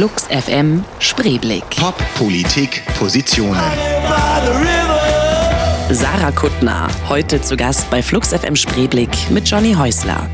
[0.00, 1.76] Flux FM Spreeblick.
[1.76, 3.60] Pop, Politik, Positionen.
[5.90, 10.26] Sarah Kuttner, heute zu Gast bei Flux FM Spreeblick mit Johnny Häusler.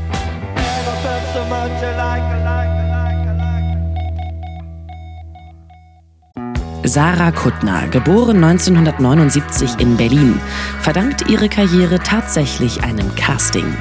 [6.85, 10.39] Sarah Kuttner, geboren 1979 in Berlin,
[10.79, 13.75] verdankt ihre Karriere tatsächlich einem Casting.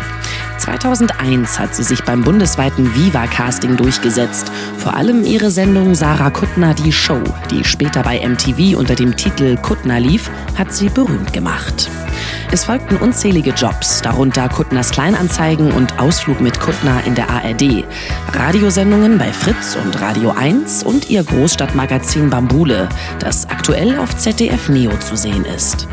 [0.67, 4.51] 2001 hat sie sich beim bundesweiten Viva-Casting durchgesetzt.
[4.79, 7.23] Vor allem ihre Sendung Sarah Kuttner die Show,
[7.53, 11.89] die später bei MTV unter dem Titel Kuttner lief, hat sie berühmt gemacht.
[12.51, 17.85] Es folgten unzählige Jobs, darunter Kuttners Kleinanzeigen und Ausflug mit Kuttner in der ARD,
[18.33, 22.89] Radiosendungen bei Fritz und Radio 1 und ihr Großstadtmagazin Bambule,
[23.21, 25.87] das aktuell auf ZDF Neo zu sehen ist.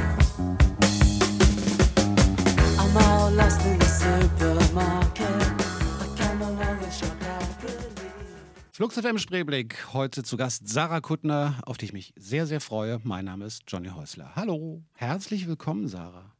[8.75, 12.99] Flux FM Spreeblick, heute zu Gast Sarah Kuttner, auf die ich mich sehr, sehr freue.
[13.03, 14.31] Mein Name ist Johnny Häusler.
[14.35, 16.33] Hallo, herzlich willkommen, Sarah.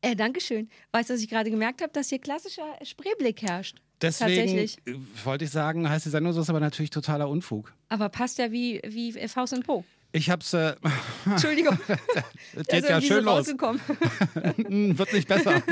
[0.00, 0.70] Äh, Dankeschön.
[0.92, 3.82] Weißt du, was ich gerade gemerkt habe, dass hier klassischer Spreeblick herrscht?
[4.00, 4.78] Deswegen Tatsächlich.
[4.86, 7.74] äh, wollte ich sagen, heißt die Sendung, so ist aber natürlich totaler Unfug.
[7.88, 9.84] Aber passt ja wie, wie Faust und Po.
[10.12, 10.74] Ich hab's, äh,
[11.24, 11.78] Entschuldigung.
[12.54, 13.38] geht ist ja schön los.
[13.38, 13.80] rausgekommen.
[14.98, 15.62] Wird nicht besser.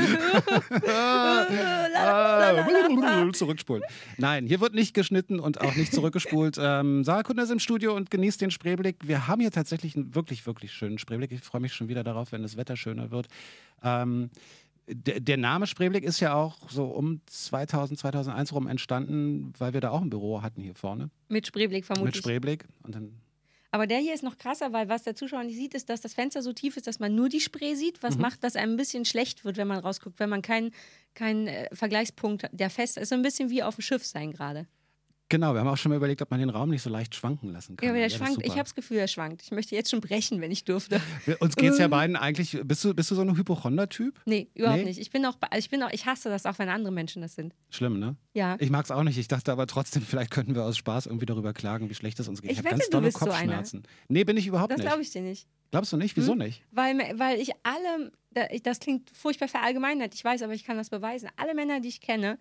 [3.32, 3.82] Zurückspulen.
[4.16, 6.56] Nein, hier wird nicht geschnitten und auch nicht zurückgespult.
[6.60, 8.96] Ähm, Sarah Kuttner ist im Studio und genießt den Spreeblick.
[9.02, 11.32] Wir haben hier tatsächlich einen wirklich, wirklich schönen Spreeblick.
[11.32, 13.26] Ich freue mich schon wieder darauf, wenn das Wetter schöner wird.
[13.82, 14.30] Ähm,
[14.90, 19.90] der, Name Spreeblick ist ja auch so um 2000, 2001 rum entstanden, weil wir da
[19.90, 22.16] auch ein Büro hatten hier vorne Mit Spreeblick mit vermutlich.
[22.16, 22.64] Spreeblick.
[22.82, 23.12] Und dann
[23.70, 26.14] Aber der hier ist noch krasser, weil was der Zuschauer nicht sieht, ist, dass das
[26.14, 28.76] Fenster so tief ist, dass man nur die Spree sieht, was macht, dass einem ein
[28.78, 30.72] bisschen schlecht wird, wenn man rausguckt, wenn man keinen
[31.14, 33.10] keinen, äh, Vergleichspunkt hat, der fest ist.
[33.10, 34.66] So ein bisschen wie auf dem Schiff sein gerade.
[35.30, 37.52] Genau, wir haben auch schon mal überlegt, ob man den Raum nicht so leicht schwanken
[37.52, 37.84] lassen kann.
[37.86, 38.42] Ja, aber der das ist schwankt.
[38.46, 39.42] Ich habe das Gefühl, er schwankt.
[39.42, 41.00] Ich möchte jetzt schon brechen, wenn ich dürfte.
[41.26, 42.58] Wir- Uns geht es ja beiden eigentlich.
[42.64, 44.20] Bist du, bist du so ein Hypochonder-Typ?
[44.24, 44.84] Nee, überhaupt Nee?
[44.86, 44.98] nicht.
[44.98, 47.54] Ich bin auch, ich bin auch, ich hasse das auch, wenn andere Menschen das sind.
[47.70, 48.16] Schlimm, ne?
[48.32, 48.56] Ja.
[48.58, 49.18] Ich mag es auch nicht.
[49.18, 52.28] Ich dachte aber trotzdem, vielleicht könnten wir aus Spaß irgendwie darüber klagen, wie schlecht es
[52.28, 52.52] uns geht.
[52.52, 53.26] Ich habe wette, ganz du dolle bist so.
[53.26, 53.82] Kopfschmerzen.
[54.08, 54.86] nee, bin ich überhaupt Das nicht.
[54.86, 55.46] glaube ich dir nicht.
[55.70, 56.16] Glaubst du nicht?
[56.16, 56.38] Wieso Hm?
[56.38, 56.62] nicht?
[56.70, 60.78] Weil, weil ich alle, da- ich- das klingt furchtbar verallgemeinert, ich weiß, aber ich kann
[60.78, 61.28] das beweisen.
[61.36, 62.38] Alle Männer, die ich kenne,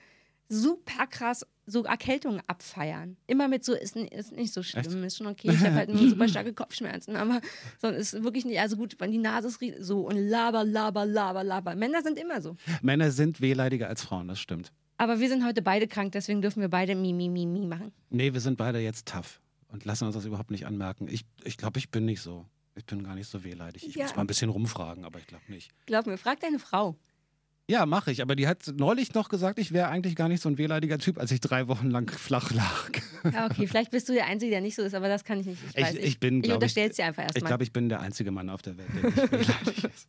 [0.50, 3.18] super krass so Erkältungen abfeiern.
[3.28, 5.52] Immer mit so, ist, ist nicht so schlimm, ist schon okay.
[5.52, 7.42] Ich habe halt nur super starke Kopfschmerzen, aber
[7.82, 11.44] so, ist wirklich nicht, also gut, wenn die Nase ist so und laber, laber, laber,
[11.44, 11.76] laber.
[11.76, 12.56] Männer sind immer so.
[12.82, 14.72] Männer sind wehleidiger als Frauen, das stimmt.
[14.98, 17.92] Aber wir sind heute beide krank, deswegen dürfen wir beide mi, mi, mi, mi machen.
[18.10, 21.08] Nee, wir sind beide jetzt tough und lassen uns das überhaupt nicht anmerken.
[21.10, 22.46] Ich, ich glaube, ich bin nicht so.
[22.76, 23.86] Ich bin gar nicht so wehleidig.
[23.88, 24.06] Ich Ja.
[24.06, 25.72] muss mal ein bisschen rumfragen, aber ich glaube nicht.
[25.88, 26.96] Glaub mir, frag deine Frau.
[27.70, 28.22] Ja, mache ich.
[28.22, 31.18] Aber die hat neulich noch gesagt, ich wäre eigentlich gar nicht so ein wehleidiger Typ,
[31.18, 32.90] als ich drei Wochen lang flach lag.
[33.34, 35.46] Ja, okay, vielleicht bist du der Einzige, der nicht so ist, aber das kann ich
[35.48, 35.62] nicht.
[35.72, 37.50] Ich, Ich- weiß, ich bin, ich ich- unterstell's dir einfach Ich erstmal.
[37.50, 40.08] glaube, ich bin der einzige Mann auf der Welt, der nicht wehleidig ist.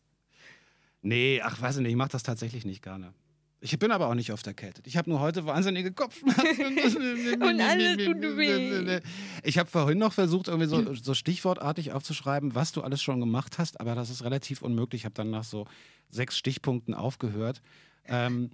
[1.01, 3.13] Nee, ach, weiß ich nicht, ich mache das tatsächlich nicht gerne.
[3.61, 4.87] Ich bin aber auch nicht oft erkältet.
[4.87, 7.33] Ich habe nur heute wahnsinnige Kopfschmerzen.
[7.41, 9.01] Und alles tut weh.
[9.43, 13.57] Ich habe vorhin noch versucht, irgendwie so, so stichwortartig aufzuschreiben, was du alles schon gemacht
[13.57, 15.01] hast, aber das ist relativ unmöglich.
[15.01, 15.67] Ich habe dann nach so
[16.09, 17.61] sechs Stichpunkten aufgehört.
[18.07, 18.51] Ähm,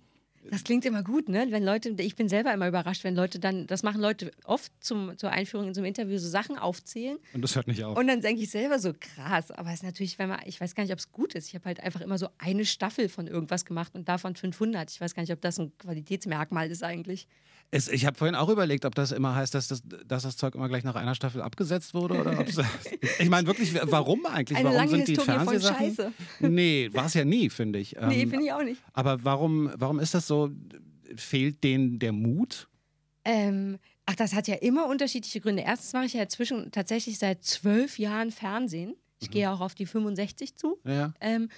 [0.52, 1.48] Das klingt immer gut, ne?
[1.50, 5.18] Wenn Leute, ich bin selber immer überrascht, wenn Leute dann, das machen Leute oft zum,
[5.18, 7.18] zur Einführung in so einem Interview, so Sachen aufzählen.
[7.34, 7.98] und das hört nicht auf.
[7.98, 10.76] Und dann denke ich selber so, krass, aber es ist natürlich, wenn man, ich weiß
[10.76, 11.48] gar nicht, ob es gut ist.
[11.48, 14.92] Ich habe halt einfach immer so eine Staffel von irgendwas gemacht und davon 500.
[14.92, 17.28] Ich weiß gar nicht, ob das ein Qualitätsmerkmal ist eigentlich.
[17.72, 20.56] Es, ich habe vorhin auch überlegt, ob das immer heißt, dass das, dass das Zeug
[20.56, 22.58] immer gleich nach einer Staffel abgesetzt wurde oder ob's,
[23.20, 24.58] Ich meine wirklich, warum eigentlich?
[24.58, 25.86] Eine warum sind die Historie von Fernsehsachen?
[25.96, 26.12] Scheiße.
[26.40, 27.96] Nee, war es ja nie, finde ich.
[28.08, 28.82] Nee, Ähm, finde ich auch nicht.
[28.94, 30.52] Aber warum, warum ist das so?
[31.16, 32.68] Fehlt denen der Mut?
[33.26, 35.64] Ähm, ach, das hat ja immer unterschiedliche Gründe.
[35.66, 38.96] Erstens mache ich ja inzwischen tatsächlich seit zwölf Jahren Fernsehen.
[39.20, 40.78] Ich gehe auch auf die 65 zu.
[40.86, 41.14] Ja.
[41.20, 41.50] Ähm,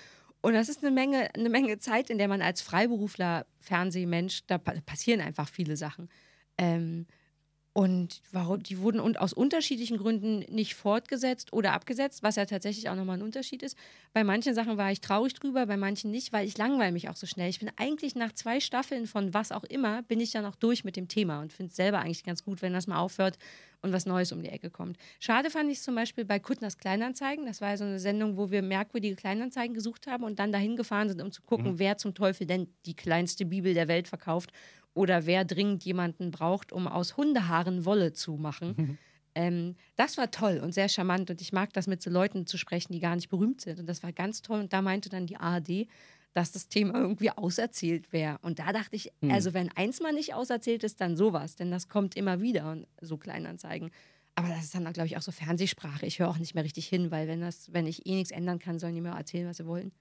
[0.41, 4.57] und das ist eine Menge, eine Menge Zeit, in der man als Freiberufler, Fernsehmensch, da
[4.57, 6.09] pa passieren einfach viele Sachen.
[6.57, 7.05] Ähm,
[7.77, 12.89] und warum, die wurden und aus unterschiedlichen Gründen nicht fortgesetzt oder abgesetzt, was ja tatsächlich
[12.89, 13.77] auch nochmal ein Unterschied ist.
[14.13, 17.15] Bei manchen Sachen war ich traurig drüber, bei manchen nicht, weil ich langweile mich auch
[17.15, 17.51] so schnell.
[17.51, 20.85] Ich bin eigentlich nach zwei Staffeln von was auch immer, bin ich dann auch durch
[20.85, 23.37] mit dem Thema und finde es selber eigentlich ganz gut, wenn das mal aufhört
[23.83, 24.97] und was Neues um die Ecke kommt.
[25.19, 27.45] Schade fand ich es zum Beispiel bei Kuttners Kleinanzeigen.
[27.45, 30.77] Das war ja so eine Sendung, wo wir merkwürdige Kleinanzeigen gesucht haben und dann dahin
[30.77, 34.51] gefahren sind, um zu gucken, wer zum Teufel denn die kleinste Bibel der Welt verkauft
[34.97, 38.97] oder wer dringend jemanden braucht, um aus Hundehaaren Wolle zu machen.
[39.35, 42.57] Ähm, das war toll und sehr charmant und ich mag das mit so Leuten zu
[42.57, 43.79] sprechen, die gar nicht berühmt sind.
[43.79, 44.59] Und das war ganz toll.
[44.59, 45.87] Und da meinte dann die ARD,
[46.33, 48.37] dass das Thema irgendwie auserzählt wäre.
[48.41, 51.87] Und da dachte ich, also wenn eins mal nicht auserzählt ist, dann sowas, denn das
[51.87, 53.91] kommt immer wieder und so Kleinanzeigen.
[54.35, 56.05] Aber das ist dann, glaube ich, auch so Fernsehsprache.
[56.05, 58.59] Ich höre auch nicht mehr richtig hin, weil wenn das, wenn ich eh nichts ändern
[58.59, 59.91] kann, sollen die mir erzählen, was sie wollen.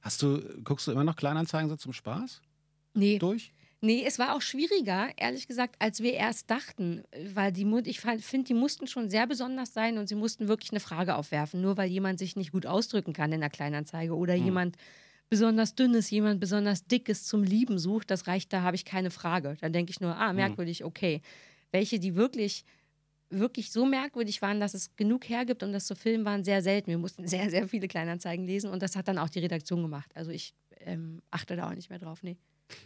[0.00, 2.40] Hast du, guckst du immer noch Kleinanzeigen so zum Spaß
[2.94, 3.18] Nee.
[3.18, 3.52] durch?
[3.84, 7.02] Nee, es war auch schwieriger, ehrlich gesagt, als wir erst dachten.
[7.34, 10.78] Weil die, ich finde, die mussten schon sehr besonders sein und sie mussten wirklich eine
[10.78, 11.60] Frage aufwerfen.
[11.60, 14.76] Nur weil jemand sich nicht gut ausdrücken kann in der Kleinanzeige oder jemand
[15.28, 19.56] besonders dünnes, jemand besonders dickes zum Lieben sucht, das reicht, da habe ich keine Frage.
[19.60, 21.20] Dann denke ich nur, ah, merkwürdig, okay.
[21.72, 22.64] Welche, die wirklich
[23.30, 26.90] wirklich so merkwürdig waren, dass es genug hergibt, um das zu filmen, waren sehr selten.
[26.90, 30.10] Wir mussten sehr, sehr viele Kleinanzeigen lesen und das hat dann auch die Redaktion gemacht.
[30.14, 32.36] Also ich ähm, achte da auch nicht mehr drauf, nee.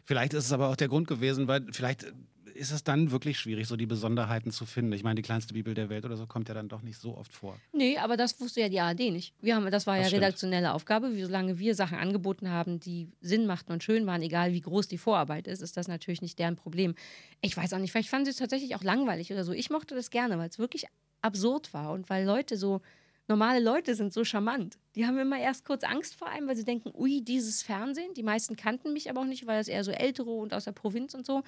[0.05, 2.07] Vielleicht ist es aber auch der Grund gewesen, weil vielleicht
[2.55, 4.93] ist es dann wirklich schwierig, so die Besonderheiten zu finden.
[4.93, 7.15] Ich meine, die kleinste Bibel der Welt oder so kommt ja dann doch nicht so
[7.17, 7.59] oft vor.
[7.73, 9.35] Nee, aber das wusste ja die ARD nicht.
[9.43, 10.23] Wir haben, das war Das ja stimmt.
[10.23, 11.15] redaktionelle Aufgabe.
[11.15, 14.89] Wie, solange wir Sachen angeboten haben, die Sinn machten und schön waren, egal wie groß
[14.89, 16.95] die Vorarbeit ist, ist das natürlich nicht deren Problem.
[17.43, 19.53] Ich weiß auch nicht, vielleicht fanden sie es tatsächlich auch langweilig oder so.
[19.53, 20.87] Ich mochte das gerne, weil es wirklich
[21.21, 22.81] absurd war und weil Leute so,
[23.29, 24.79] normale Leute sind so charmant.
[24.95, 28.15] Die haben immer erst kurz Angst vor einem, weil sie denken, ui, dieses Fernsehen.
[28.15, 30.73] Die meisten kannten mich aber auch nicht, weil es eher so ältere und aus der
[30.73, 31.43] Provinz und so.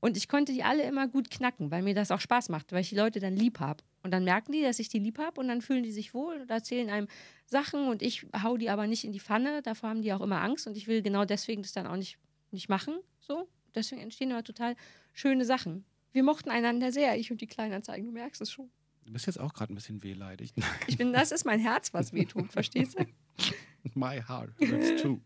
[0.00, 2.80] Und ich konnte die alle immer gut knacken, weil mir das auch Spaß macht, weil
[2.80, 3.84] ich die Leute dann lieb habe.
[4.02, 6.40] Und dann merken die, dass ich die lieb habe und dann fühlen die sich wohl
[6.40, 7.06] und erzählen einem
[7.44, 9.60] Sachen und ich hau die aber nicht in die Pfanne.
[9.60, 12.16] Davor haben die auch immer Angst und ich will genau deswegen das dann auch nicht,
[12.50, 12.94] nicht machen.
[13.20, 13.46] So.
[13.74, 14.74] Deswegen entstehen immer total
[15.12, 15.84] schöne Sachen.
[16.12, 18.70] Wir mochten einander sehr, ich und die Kleinanzeigen, du merkst es schon.
[19.10, 20.52] Du bist jetzt auch gerade ein bisschen wehleidig.
[20.86, 23.04] Ich bin, das ist mein Herz, was wehtut, verstehst du?
[23.94, 25.18] My heart hurts too.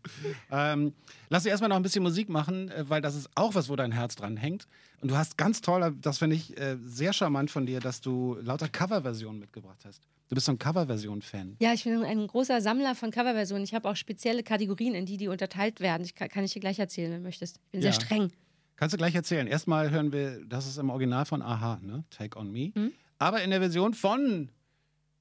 [0.49, 0.91] ähm,
[1.29, 3.75] lass dich erstmal noch ein bisschen Musik machen, äh, weil das ist auch was, wo
[3.75, 4.67] dein Herz dran hängt.
[5.01, 8.37] Und du hast ganz toll, das finde ich äh, sehr charmant von dir, dass du
[8.41, 10.01] lauter Coverversionen mitgebracht hast.
[10.29, 11.57] Du bist so ein Coverversion-Fan.
[11.59, 13.63] Ja, ich bin ein großer Sammler von Coverversionen.
[13.65, 16.03] Ich habe auch spezielle Kategorien, in die die unterteilt werden.
[16.05, 17.57] Ich kann, kann ich dir gleich erzählen, wenn du möchtest.
[17.65, 17.91] Ich bin Ja.
[17.91, 18.31] sehr streng.
[18.77, 19.45] Kannst du gleich erzählen.
[19.45, 22.03] Erstmal hören wir, das ist im Original von Aha, ne?
[22.09, 22.71] Take on Me.
[22.73, 22.91] Mhm.
[23.17, 24.49] Aber in der Version von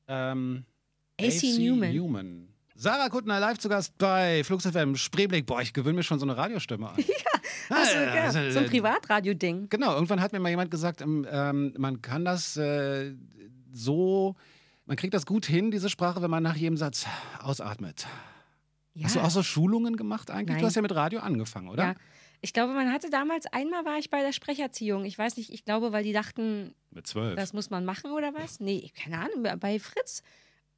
[0.08, 0.64] ähm,
[1.20, 1.92] AC Newman.
[1.92, 2.48] Newman.
[2.76, 5.46] Sarah Kuttner live zu Gast bei Flux FM Spreeblick.
[5.46, 6.96] Boah, ich gewöhne mir schon so eine Radiostimme an.
[7.70, 8.24] Ah, ja.
[8.24, 9.68] also, So ein äh, Privatradio-Ding.
[9.70, 13.14] Genau, irgendwann hat mir mal jemand gesagt, ähm, ähm, man kann das äh,
[13.72, 14.36] so,
[14.84, 17.06] man kriegt das gut hin, diese Sprache, wenn man nach jedem Satz
[17.40, 18.06] ausatmet.
[18.92, 19.04] Ja.
[19.04, 20.54] Hast du auch so Schulungen gemacht eigentlich?
[20.56, 20.60] Nein.
[20.60, 21.84] Du hast ja mit Radio angefangen, oder?
[21.84, 21.94] Ja.
[22.44, 25.06] Ich glaube, man hatte damals, einmal war ich bei der Sprecherziehung.
[25.06, 27.36] Ich weiß nicht, ich glaube, weil die dachten, Mit zwölf.
[27.36, 28.60] das muss man machen oder was?
[28.60, 30.22] Nee, keine Ahnung, bei Fritz.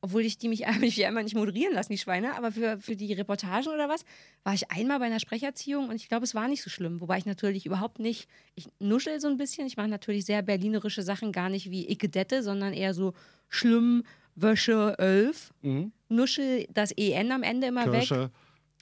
[0.00, 3.12] Obwohl ich die mich mich immer nicht moderieren lassen, die Schweine, aber für, für die
[3.12, 4.04] Reportagen oder was,
[4.44, 7.00] war ich einmal bei einer Sprecherziehung und ich glaube, es war nicht so schlimm.
[7.00, 9.66] Wobei ich natürlich überhaupt nicht, ich nuschel so ein bisschen.
[9.66, 13.12] Ich mache natürlich sehr berlinerische Sachen, gar nicht wie Ikedette, sondern eher so
[13.48, 14.04] schlimm,
[14.36, 15.52] Wäsche, Elf.
[15.62, 15.90] Mhm.
[16.08, 18.02] Nuschel das EN am Ende immer weg.
[18.02, 18.30] Kirsche.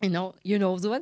[0.02, 1.00] Genau, you know, sowas.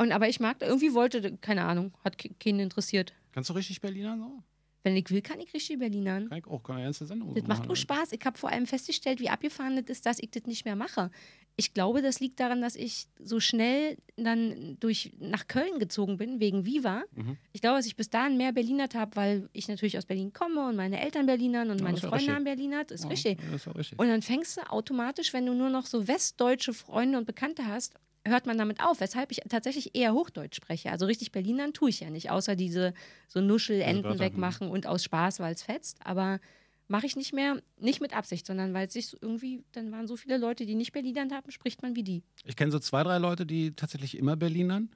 [0.00, 3.12] Und aber ich mag, irgendwie wollte, keine Ahnung, hat ke- keinen interessiert.
[3.32, 4.42] Kannst du richtig Berliner so?
[4.82, 6.30] Wenn ich will, kann ich richtig Berlinern.
[6.30, 8.12] Kann ich auch, kann ich ganze Sendung Das so macht nur Spaß.
[8.12, 11.10] Ich habe vor allem festgestellt, wie abgefahren das ist, dass ich das nicht mehr mache.
[11.56, 16.40] Ich glaube, das liegt daran, dass ich so schnell dann durch nach Köln gezogen bin,
[16.40, 17.02] wegen Viva.
[17.14, 17.36] Mhm.
[17.52, 20.66] Ich glaube, dass ich bis dahin mehr Berlinert habe, weil ich natürlich aus Berlin komme
[20.66, 22.90] und meine Eltern Berlinern und Ja, meine Freunde haben Berlinert.
[22.90, 23.38] Ist Ja, richtig.
[23.52, 23.98] Das ist richtig.
[23.98, 27.92] Und dann fängst du automatisch, wenn du nur noch so westdeutsche Freunde und Bekannte hast,
[28.26, 30.90] hört man damit auf, weshalb ich tatsächlich eher Hochdeutsch spreche.
[30.90, 32.94] Also richtig Berlinern tue ich ja nicht, außer diese
[33.28, 35.98] so Nuschel-Enden Wörter, wegmachen und aus Spaß, weil es fetzt.
[36.04, 36.40] Aber
[36.88, 40.06] mache ich nicht mehr, nicht mit Absicht, sondern weil es sich so irgendwie, dann waren
[40.06, 42.22] so viele Leute, die nicht Berlinern haben, spricht man wie die.
[42.44, 44.90] Ich kenne so zwei, drei Leute, die tatsächlich immer Berlinern.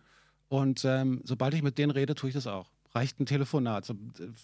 [0.49, 2.71] Und ähm, sobald ich mit denen rede, tue ich das auch.
[2.97, 3.97] Reicht ein Telefonat, so äh,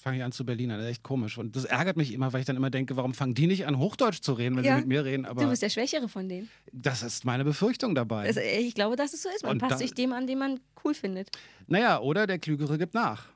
[0.03, 0.79] fange ich an zu Berlinern.
[0.79, 1.39] Das ist echt komisch.
[1.39, 3.79] Und das ärgert mich immer, weil ich dann immer denke, warum fangen die nicht an,
[3.79, 4.75] Hochdeutsch zu reden, wenn Ja.
[4.75, 5.23] sie mit mir reden?
[5.23, 6.49] du Aber bist der Schwächere von denen.
[6.73, 8.27] das ist meine Befürchtung dabei.
[8.27, 9.45] Also, ich glaube, dass es so ist.
[9.45, 11.31] Man Und passt sich dem an, den man cool findet.
[11.69, 13.27] naja, oder der Klügere gibt nach.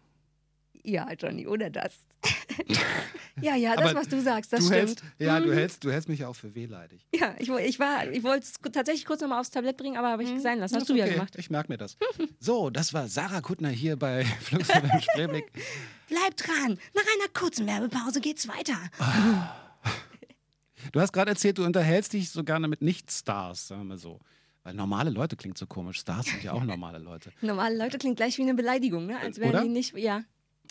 [0.83, 1.93] Ja, Johnny, oder das.
[3.41, 4.79] ja, ja, das, Aber was du sagst, das du stimmt.
[4.81, 5.53] hältst, ja, du Mhm.
[5.53, 7.05] hältst, du hältst mich auch für wehleidig.
[7.15, 10.23] Ja, ich, ich, war, ich wollte es tatsächlich kurz nochmal aufs Tablett bringen, aber habe
[10.23, 10.77] ich sein lassen.
[10.77, 11.15] Hast du ja okay.
[11.15, 11.35] gemacht.
[11.37, 11.97] Ich merke mir das.
[12.41, 15.51] So, das war Sarah Kuttner hier bei Flux im Spreeblick.
[16.09, 16.79] Bleib dran.
[16.95, 18.77] Nach einer kurzen Werbepause geht's weiter.
[20.93, 24.21] Du hast gerade erzählt, du unterhältst dich so gerne mit Nicht-Stars, sagen wir mal so.
[24.65, 26.01] Weil normale Leute klingt so komisch.
[26.01, 27.31] Stars sind ja auch normale Leute.
[27.41, 29.19] Normale Leute klingt gleich wie eine Beleidigung, ne?
[29.19, 29.63] Als wären Oder?
[29.63, 30.23] die nicht, ja.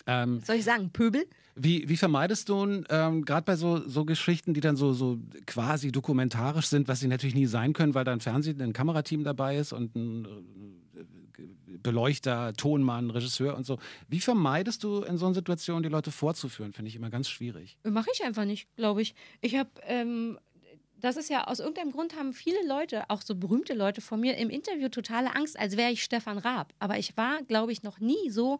[0.08, 1.26] Ähm, Soll ich sagen, Pöbel?
[1.56, 5.92] wie, wie vermeidest du ähm, gerade bei so, so Geschichten, die dann so, so quasi
[5.92, 9.58] dokumentarisch sind, was sie natürlich nie sein können, weil da ein Fernseh-, ein Kamerateam dabei
[9.58, 13.78] ist und ein äh, Beleuchter, Tonmann, Regisseur und so.
[14.08, 16.74] Wie vermeidest du in so einer Situation, die Leute vorzuführen?
[16.74, 17.78] Finde ich immer ganz schwierig.
[17.84, 19.14] Mache ich einfach nicht, glaube ich.
[19.42, 20.40] Ich habe, ähm,
[21.00, 24.38] das ist ja, aus irgendeinem Grund haben viele Leute, auch so berühmte Leute von mir,
[24.38, 26.74] im Interview totale Angst, als wäre ich Stefan Raab.
[26.80, 28.60] Aber ich war, glaube ich, noch nie so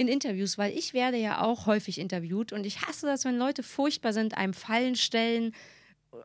[0.00, 3.62] in Interviews, weil ich werde ja auch häufig interviewt und ich hasse das, wenn Leute
[3.62, 5.52] furchtbar sind, einem Fallen stellen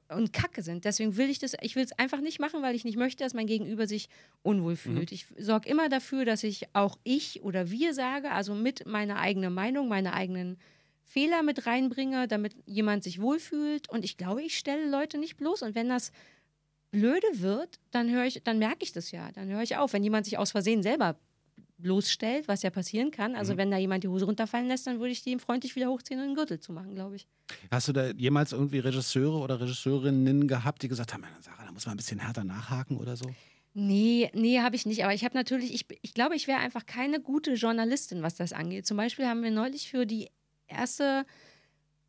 [0.07, 0.85] und Kacke sind.
[0.85, 3.33] Deswegen will ich das, ich will es einfach nicht machen, weil ich nicht möchte, dass
[3.33, 4.07] mein Gegenüber sich
[4.43, 5.11] unwohl fühlt.
[5.11, 9.53] Ich sorge immer dafür, dass ich auch ich oder wir sage, also mit meiner eigenen
[9.53, 10.57] Meinung, meine eigenen
[11.03, 13.89] Fehler mit reinbringe, damit jemand sich wohlfühlt.
[13.89, 15.63] Und ich glaube, ich stelle Leute nicht bloß.
[15.63, 16.13] Und wenn das
[16.91, 19.33] blöde wird, dann höre ich, dann merke ich das ja.
[19.33, 19.91] Dann höre ich auf.
[19.91, 21.17] Wenn jemand sich aus Versehen selber
[21.77, 23.35] bloßstellt, was ja passieren kann.
[23.35, 25.89] Also wenn da jemand die Hose runterfallen lässt, dann würde ich die ihm freundlich wieder
[25.89, 27.27] hochziehen und einen Gürtel zu machen, glaube ich.
[27.69, 31.85] Hast du da jemals irgendwie Regisseure oder Regisseurinnen gehabt, die gesagt haben, Sarah, da muss
[31.85, 33.25] man ein bisschen härter nachhaken oder so?
[33.73, 35.03] Nee, nee, habe ich nicht.
[35.03, 38.53] Aber ich habe natürlich, ich, ich glaube, ich wäre einfach keine gute Journalistin, was das
[38.53, 38.85] angeht.
[38.87, 40.29] Zum Beispiel haben wir neulich für die
[40.67, 41.25] erste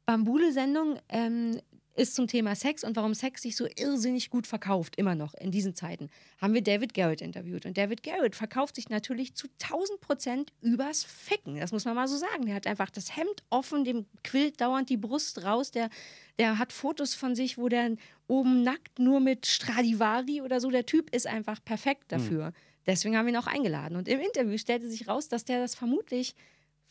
[0.06, 1.60] Bambule-Sendung ähm,
[1.96, 5.50] ist zum Thema Sex und warum Sex sich so irrsinnig gut verkauft, immer noch in
[5.50, 7.66] diesen Zeiten, haben wir David Garrett interviewt.
[7.66, 11.58] Und David Garrett verkauft sich natürlich zu 1000 Prozent übers Ficken.
[11.58, 12.46] Das muss man mal so sagen.
[12.46, 15.70] Der hat einfach das Hemd offen, dem quillt dauernd die Brust raus.
[15.70, 15.90] Der,
[16.38, 17.96] der hat Fotos von sich, wo der
[18.28, 20.70] oben nackt nur mit Stradivari oder so.
[20.70, 22.48] Der Typ ist einfach perfekt dafür.
[22.48, 22.54] Mhm.
[22.86, 23.96] Deswegen haben wir ihn auch eingeladen.
[23.96, 26.34] Und im Interview stellte sich raus, dass der das vermutlich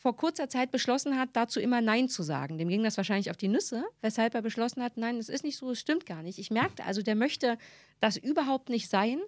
[0.06, 2.58] vor kurzer Zeit beschlossen hat, dazu immer Nein zu sagen.
[2.58, 5.56] Dem ging das wahrscheinlich auf die Nüsse, weshalb er beschlossen hat, nein, es ist nicht
[5.56, 6.38] so, es stimmt gar nicht.
[6.38, 7.58] Ich merkte also, der möchte
[7.98, 9.18] das überhaupt nicht sein.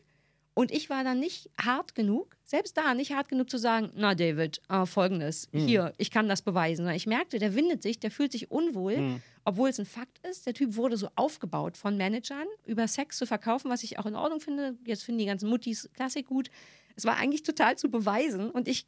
[0.55, 4.15] Und ich war dann nicht hart genug, selbst da nicht hart genug zu sagen, na
[4.15, 5.67] David, äh, folgendes, mhm.
[5.67, 6.89] hier, ich kann das beweisen.
[6.91, 9.23] Ich merkte, der windet sich, der fühlt sich unwohl, mhm.
[9.45, 10.47] obwohl es ein Fakt ist.
[10.47, 14.15] Der Typ wurde so aufgebaut von Managern, über Sex zu verkaufen, was ich auch in
[14.15, 14.77] Ordnung finde.
[14.85, 16.51] Jetzt finden die ganzen Muttis Klassik gut.
[16.99, 18.85] Es war eigentlich total zu beweisen und ich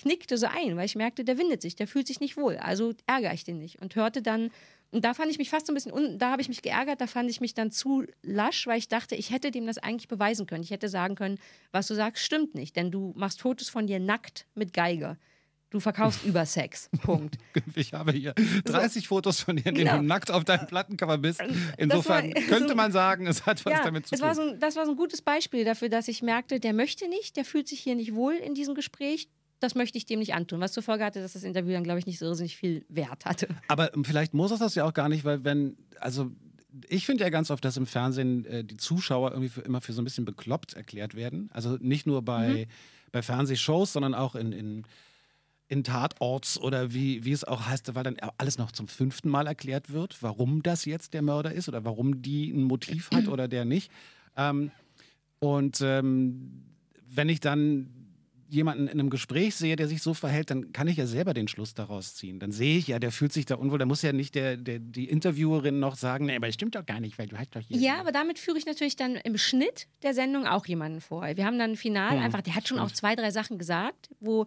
[0.00, 2.56] knickte so ein, weil ich merkte, der windet sich, der fühlt sich nicht wohl.
[2.56, 4.50] Also ärgere ich den nicht und hörte dann,
[4.90, 7.06] und da fand ich mich fast so ein bisschen, da habe ich mich geärgert, da
[7.06, 10.46] fand ich mich dann zu lasch, weil ich dachte, ich hätte dem das eigentlich beweisen
[10.46, 10.64] können.
[10.64, 11.38] Ich hätte sagen können,
[11.70, 15.16] was du sagst, stimmt nicht, denn du machst Fotos von dir nackt mit Geige.
[15.72, 16.88] Du verkaufst über Sex.
[17.02, 17.38] Punkt.
[17.74, 19.08] Ich habe hier 30 so.
[19.08, 19.98] Fotos von dir, in denen genau.
[19.98, 21.42] du nackt auf deinem Plattencover bist.
[21.78, 24.24] Insofern war, könnte so, man sagen, es hat was ja, damit zu tun.
[24.24, 27.36] War so das war so ein gutes Beispiel dafür, dass ich merkte, der möchte nicht,
[27.36, 29.28] der fühlt sich hier nicht wohl in diesem Gespräch.
[29.60, 30.60] Das möchte ich dem nicht antun.
[30.60, 33.24] Was zur Folge hatte, dass das Interview dann, glaube ich, nicht so irrsinnig viel Wert
[33.24, 33.48] hatte.
[33.68, 36.30] Aber ähm, vielleicht muss es das ja auch gar nicht, weil wenn, also
[36.88, 39.92] ich finde ja ganz oft, dass im Fernsehen äh, die Zuschauer irgendwie für, immer für
[39.92, 41.48] so ein bisschen bekloppt erklärt werden.
[41.52, 42.66] Also nicht nur bei, mhm.
[43.12, 44.84] bei Fernsehshows, sondern auch in, in
[45.72, 49.46] in Tatorts oder wie, wie es auch heißt, weil dann alles noch zum fünften Mal
[49.46, 53.48] erklärt wird, warum das jetzt der Mörder ist oder warum die ein Motiv hat oder
[53.48, 53.90] der nicht.
[54.36, 54.70] Ähm,
[55.38, 56.62] und ähm,
[57.08, 57.88] wenn ich dann
[58.50, 61.48] jemanden in einem Gespräch sehe, der sich so verhält, dann kann ich ja selber den
[61.48, 62.38] Schluss daraus ziehen.
[62.38, 63.78] Dann sehe ich ja, der fühlt sich da unwohl.
[63.78, 66.84] Da muss ja nicht der, der, die Interviewerin noch sagen, nee, aber das stimmt doch
[66.84, 67.78] gar nicht, weil du hast doch hier.
[67.78, 71.26] Ja, aber damit führe ich natürlich dann im Schnitt der Sendung auch jemanden vor.
[71.34, 72.90] Wir haben dann Final hm, einfach, der hat schon stimmt.
[72.90, 74.46] auch zwei, drei Sachen gesagt, wo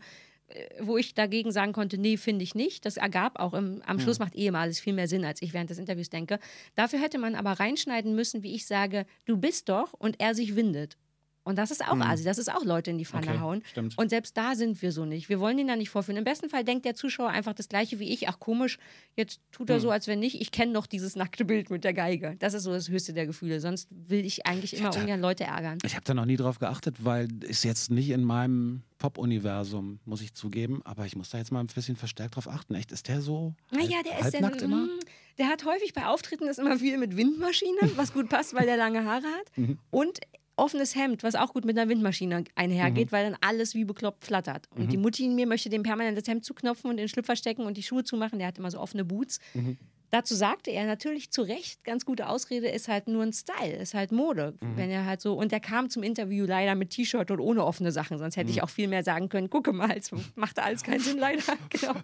[0.80, 2.86] wo ich dagegen sagen konnte, nee, finde ich nicht.
[2.86, 5.54] Das ergab auch im, am Schluss macht eh immer alles viel mehr Sinn, als ich
[5.54, 6.40] während des Interviews denke.
[6.76, 10.56] Dafür hätte man aber reinschneiden müssen, wie ich sage, du bist doch und er sich
[10.56, 10.98] windet.
[11.46, 12.02] Und das ist auch mhm.
[12.02, 13.62] Asi, das ist auch Leute in die Pfanne okay, hauen.
[13.66, 13.96] Stimmt.
[14.00, 15.30] Und selbst da sind wir so nicht.
[15.30, 16.18] Wir wollen ihn da nicht vorführen.
[16.18, 18.28] Im besten Fall denkt der Zuschauer einfach das Gleiche wie ich.
[18.28, 18.80] Ach, komisch,
[19.16, 19.82] jetzt tut er mhm.
[19.82, 20.42] so, als wenn nicht.
[20.42, 22.36] Ich kenne noch dieses nackte Bild mit der Geige.
[22.40, 23.60] Das ist so das höchste der Gefühle.
[23.60, 25.78] Sonst will ich eigentlich immer ich ungern Leute ärgern.
[25.84, 30.22] Ich habe da noch nie drauf geachtet, weil ist jetzt nicht in meinem Pop-Universum, muss
[30.22, 30.82] ich zugeben.
[30.84, 32.74] Aber ich muss da jetzt mal ein bisschen verstärkt drauf achten.
[32.74, 34.86] Echt, ist der so naja, der ist der, immer?
[34.86, 35.00] Mm,
[35.38, 38.78] der hat häufig bei Auftritten ist immer viel mit Windmaschinen, was gut passt, weil der
[38.78, 39.52] lange Haare hat.
[39.58, 39.80] Mhm.
[39.90, 40.20] Und
[40.58, 43.12] offenes Hemd, was auch gut mit einer Windmaschine einhergeht, mhm.
[43.12, 44.68] weil dann alles wie bekloppt flattert.
[44.72, 44.90] Und mhm.
[44.90, 47.78] die Mutti in mir möchte dem permanent das Hemd zuknopfen und den Schlüpfer stecken und
[47.78, 48.40] die Schuhe zumachen.
[48.40, 49.40] Der hat immer so offene Boots.
[49.54, 49.78] Mhm.
[50.12, 53.94] Dazu sagte er natürlich zu Recht, ganz gute Ausrede, ist halt nur ein Style, ist
[53.94, 54.54] halt Mode.
[54.62, 54.78] Mhm.
[54.78, 57.92] Wenn er halt so, und er kam zum Interview leider mit T-Shirt und ohne offene
[57.92, 58.64] Sachen, sonst hätte ich mhm.
[58.64, 61.44] auch viel mehr sagen können, gucke mal, es macht alles keinen Sinn leider.
[61.70, 61.96] genau.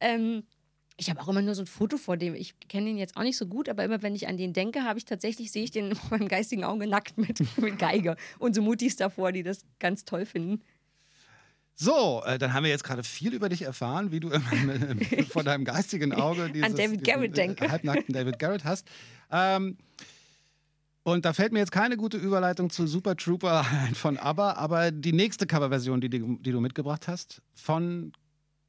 [0.00, 0.42] Ähm,
[1.00, 2.34] ich habe auch immer nur so ein Foto vor dem.
[2.34, 4.84] Ich kenne ihn jetzt auch nicht so gut, aber immer wenn ich an den denke,
[4.84, 8.54] habe ich tatsächlich, sehe ich den vor meinem geistigen Auge nackt mit, mit Geige und
[8.54, 10.62] so Mutis davor, die das ganz toll finden.
[11.74, 14.40] So, äh, dann haben wir jetzt gerade viel über dich erfahren, wie du äh,
[15.30, 17.70] vor deinem geistigen Auge dieses, an David Garrett diesen, denke.
[17.70, 18.86] halbnackten David Garrett hast.
[19.32, 19.78] Ähm,
[21.02, 23.64] und da fällt mir jetzt keine gute Überleitung zu Super Trooper
[23.94, 28.12] von ABBA, aber die nächste Coverversion, die, die, die du mitgebracht hast, von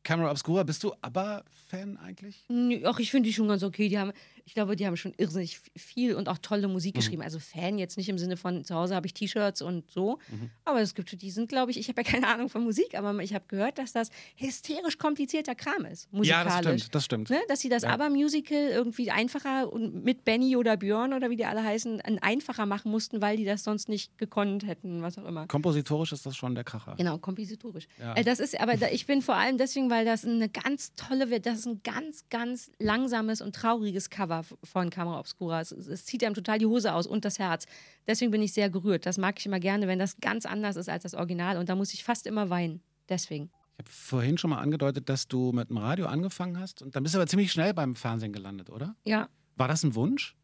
[0.03, 2.43] Camera Obscura, bist du ABBA-Fan eigentlich?
[2.85, 3.87] Ach, ich finde die schon ganz okay.
[3.87, 4.13] Die haben,
[4.45, 6.99] ich glaube, die haben schon irrsinnig viel und auch tolle Musik Mhm.
[6.99, 7.21] geschrieben.
[7.21, 10.49] Also Fan jetzt nicht im Sinne von zu Hause habe ich T-Shirts und so, Mhm.
[10.65, 13.17] aber es gibt, die sind, glaube ich, ich habe ja keine Ahnung von Musik, aber
[13.21, 16.45] ich habe gehört, dass das hysterisch komplizierter Kram ist, Ja, musikalisch.
[16.53, 17.29] das stimmt, das stimmt.
[17.29, 17.39] Ne?
[17.47, 17.89] Dass sie das Ja.
[17.91, 22.65] ABBA-Musical irgendwie einfacher und mit Benny oder Björn oder wie die alle heißen, ein einfacher
[22.65, 25.47] machen mussten, weil die das sonst nicht gekonnt hätten, was auch immer.
[25.47, 26.95] Kompositorisch ist das schon der Kracher.
[26.97, 27.87] Genau, kompositorisch.
[27.99, 28.13] Ja.
[28.15, 31.59] Äh, das ist, aber ich bin vor allem deswegen, weil das eine ganz tolle, das
[31.59, 35.61] ist ein ganz, ganz langsames und trauriges Cover f- von Camera Obscura.
[35.61, 37.65] Es, es zieht einem total die Hose aus und das Herz.
[38.07, 39.05] Deswegen bin ich sehr gerührt.
[39.05, 41.57] Das mag ich immer gerne, wenn das ganz anders ist als das Original.
[41.57, 42.81] Und da muss ich fast immer weinen.
[43.09, 43.51] Deswegen.
[43.73, 47.03] Ich habe vorhin schon mal angedeutet, dass du mit dem Radio angefangen hast und dann
[47.03, 48.95] bist du aber ziemlich schnell beim Fernsehen gelandet, oder?
[49.05, 49.27] Ja.
[49.55, 50.35] War das ein Wunsch?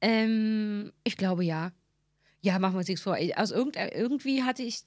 [0.00, 1.72] Ähm, ich glaube ja.
[2.40, 3.16] Ja, machen wir uns nichts vor.
[3.36, 4.82] Aus irgend, irgendwie hatte ich,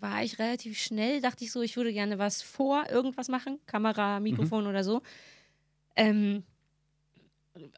[0.00, 4.18] war ich relativ schnell, dachte ich so, ich würde gerne was vor irgendwas machen, Kamera,
[4.18, 5.02] Mikrofon oder so.
[5.94, 6.42] Ähm,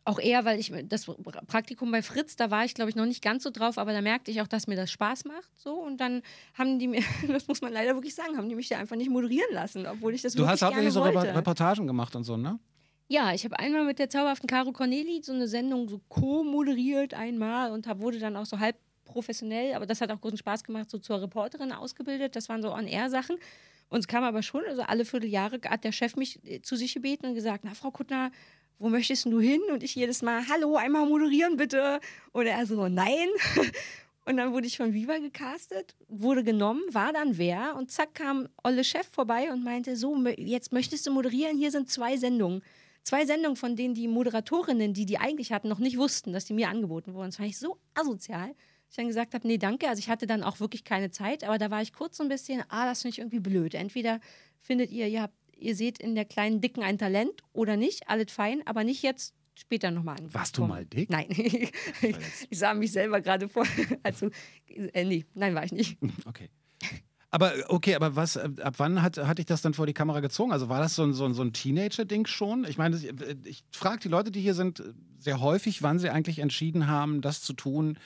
[0.05, 1.07] auch eher, weil ich das
[1.47, 4.03] Praktikum bei Fritz, da war ich, glaube ich, noch nicht ganz so drauf, aber da
[4.03, 5.51] merkte ich auch, dass mir das Spaß macht.
[5.59, 6.23] So und dann
[6.55, 9.11] haben die mir, das muss man leider wirklich sagen, haben die mich da einfach nicht
[9.11, 11.37] moderieren lassen, obwohl ich das Du wirklich hast hauptsächlich so gerne Repo- wollte.
[11.39, 12.59] Reportagen gemacht und so, ne?
[13.09, 17.71] Ja, ich habe einmal mit der zauberhaften Caro Corneli so eine Sendung so co-moderiert einmal
[17.73, 20.91] und hab, wurde dann auch so halb professionell, aber das hat auch großen Spaß gemacht,
[20.91, 22.35] so zur Reporterin ausgebildet.
[22.37, 23.37] Das waren so On-Air-Sachen.
[23.91, 26.95] Und es kam aber schon, also alle Vierteljahre hat der Chef mich äh, zu sich
[26.95, 28.31] gebeten und gesagt, na Frau Kuttner,
[28.79, 29.61] wo möchtest du hin?
[29.71, 32.01] Und ich jedes Mal, hallo, einmal moderieren bitte.
[32.33, 33.29] Und er so, nein.
[34.25, 38.49] Und dann wurde ich von Viva gecastet, wurde genommen, war dann wer und zack kam
[38.63, 42.63] Olle Chef vorbei und meinte, so, jetzt möchtest du moderieren, hier sind zwei Sendungen.
[43.03, 46.53] Zwei Sendungen, von denen die Moderatorinnen, die die eigentlich hatten, noch nicht wussten, dass die
[46.53, 47.31] mir angeboten wurden.
[47.31, 49.89] Das fand ich so asozial, dass ich dann gesagt habe, nee, danke.
[49.89, 52.29] Also ich hatte dann auch wirklich keine Zeit, aber da war ich kurz so ein
[52.29, 53.75] bisschen, ah, das finde ich irgendwie blöd.
[53.75, 54.21] Entweder
[54.61, 58.33] findet ihr, ihr, habt, ihr seht in der kleinen Dicken ein Talent oder nicht, alles
[58.33, 60.35] fein, aber nicht jetzt später nochmal an.
[60.35, 61.11] Warst du mal dick?
[61.11, 61.27] Nein,
[62.51, 63.65] ich sah mich selber gerade vor.
[64.03, 64.31] Also,
[64.69, 65.99] äh, nee, nein, war ich nicht.
[66.27, 66.49] Okay.
[67.35, 70.21] Aber okay, aber was, äh, ab wann hat, hatte ich das dann vor die Kamera
[70.21, 70.53] gezogen?
[70.53, 72.67] Also war das so ein, so ein, so ein Teenager-Ding schon?
[72.67, 73.11] Ich meine, ich,
[73.45, 77.23] ich frage die Leute, die hier sind, äh, sehr häufig, wann sie eigentlich entschieden haben,
[77.23, 77.97] das zu tun,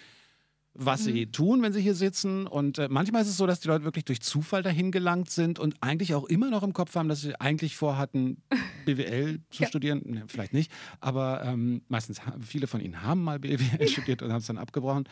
[0.79, 2.47] was sie tun, wenn sie hier sitzen.
[2.47, 5.59] Und äh, manchmal ist es so, dass die Leute wirklich durch Zufall dahin gelangt sind
[5.59, 8.43] und eigentlich auch immer noch im Kopf haben, dass sie eigentlich vorhatten,
[8.85, 9.69] BWL zu Ja.
[9.69, 10.03] studieren.
[10.05, 14.39] Ne, vielleicht nicht, aber ähm, meistens viele von ihnen haben mal BWL studiert und haben
[14.41, 15.05] es dann abgebrochen.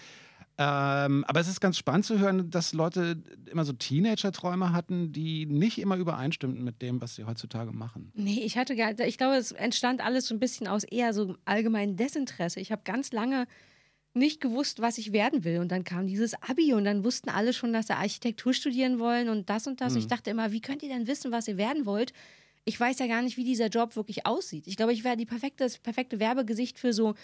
[0.57, 5.47] Ähm, aber es ist ganz spannend zu hören, dass Leute immer so Teenager-Träume hatten, die
[5.47, 8.13] nicht immer übereinstimmten mit dem, was sie heutzutage machen.
[8.15, 11.35] Nee, ich hatte gar, ich glaube, es entstand alles so ein bisschen aus eher so
[11.45, 12.61] allgemeinem Desinteresse.
[12.61, 13.47] Ich habe ganz lange
[14.15, 15.59] nicht gewusst, was ich werden will.
[15.59, 19.29] Und dann kam dieses Abi und dann wussten alle schon, dass sie Architektur studieren wollen
[19.29, 19.93] und das und das.
[19.95, 22.13] Und ich dachte immer, wie könnt ihr denn wissen, was ihr werden wollt?
[22.65, 24.67] Ich weiß ja gar nicht, wie dieser Job wirklich aussieht.
[24.67, 27.15] Ich glaube, ich wäre die perfekte, das perfekte Werbegesicht für so,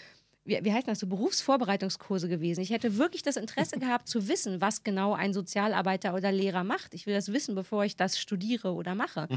[0.43, 2.61] wie, wie heißt das, so Berufsvorbereitungskurse gewesen.
[2.61, 6.93] Ich hätte wirklich das Interesse gehabt zu wissen, was genau ein Sozialarbeiter oder Lehrer macht.
[6.93, 9.27] Ich will das wissen, bevor ich das studiere oder mache.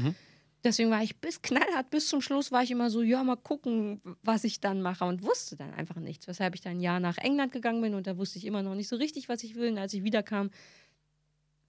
[0.65, 4.01] Deswegen war ich bis knallhart, bis zum Schluss war ich immer so, ja, mal gucken,
[4.23, 6.27] was ich dann mache und wusste dann einfach nichts.
[6.27, 8.73] Weshalb ich dann ein Jahr nach England gegangen bin und da wusste ich immer noch
[8.73, 9.71] nicht so richtig, was ich will.
[9.71, 10.49] Und als ich wiederkam,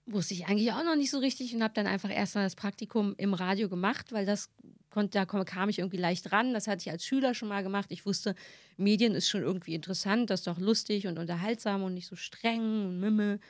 [0.07, 2.57] wusste ich eigentlich auch noch nicht so richtig und habe dann einfach erst mal das
[2.57, 4.49] Praktikum im Radio gemacht, weil das
[4.89, 6.55] konnte, da kam ich irgendwie leicht ran.
[6.55, 7.89] Das hatte ich als Schüler schon mal gemacht.
[7.91, 8.35] Ich wusste,
[8.79, 12.87] Medien ist schon irgendwie interessant, das ist doch lustig und unterhaltsam und nicht so streng
[12.87, 13.41] und mimmel.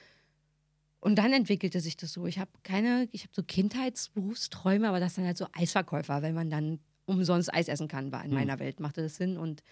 [1.01, 2.27] Und dann entwickelte sich das so.
[2.27, 6.51] Ich habe keine, ich habe so Kindheitsberufsträume, aber das dann halt so Eisverkäufer, wenn man
[6.51, 8.39] dann umsonst Eis essen kann, war in Hm.
[8.39, 9.37] meiner Welt, machte das Sinn.
[9.39, 9.63] Und,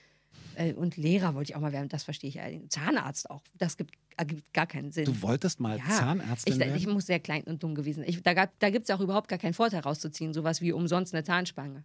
[0.54, 2.40] äh, und Lehrer wollte ich auch mal werden, das verstehe ich.
[2.40, 2.68] allerdings.
[2.70, 5.06] Zahnarzt auch, das gibt, ergibt gar keinen Sinn.
[5.06, 6.76] Du wolltest mal Ja, Zahnärztin ich, werden?
[6.76, 8.04] ich muss sehr klein und dumm gewesen.
[8.06, 11.12] Ich, da gab, da gibt es auch überhaupt gar keinen Vorteil rauszuziehen, sowas wie umsonst
[11.14, 11.82] eine Zahnspange.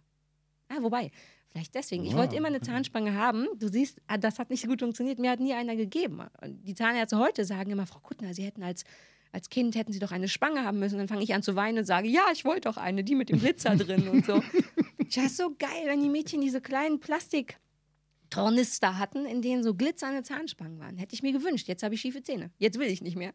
[0.68, 1.10] Ah, wobei,
[1.48, 2.04] vielleicht deswegen.
[2.04, 2.60] Ich Wow, wollte immer eine.
[2.60, 3.48] Zahnspange haben.
[3.58, 5.18] Du siehst, ah, das hat nicht so gut funktioniert.
[5.18, 6.20] Mir hat nie einer gegeben.
[6.40, 8.84] Und die Zahnärzte heute sagen immer, Frau Kuttner, Sie hätten als,
[9.32, 10.98] als Kind hätten Sie doch eine Spange haben müssen.
[10.98, 13.28] Dann fange ich an zu weinen und sage, ja, ich wollte doch eine, die mit
[13.28, 14.42] dem Glitzer drin und so.
[15.12, 17.58] Ja, ist so geil, wenn die Mädchen diese kleinen Plastik
[18.30, 20.96] Tornister hatten, in denen so glitzernde Zahnspangen waren.
[20.96, 21.66] Hätte ich mir gewünscht.
[21.68, 22.50] Jetzt habe ich schiefe Zähne.
[22.58, 23.32] Jetzt will ich nicht mehr.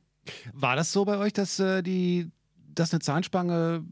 [0.54, 2.32] War das so bei euch, dass, äh, die,
[2.74, 3.84] dass eine Zahnspange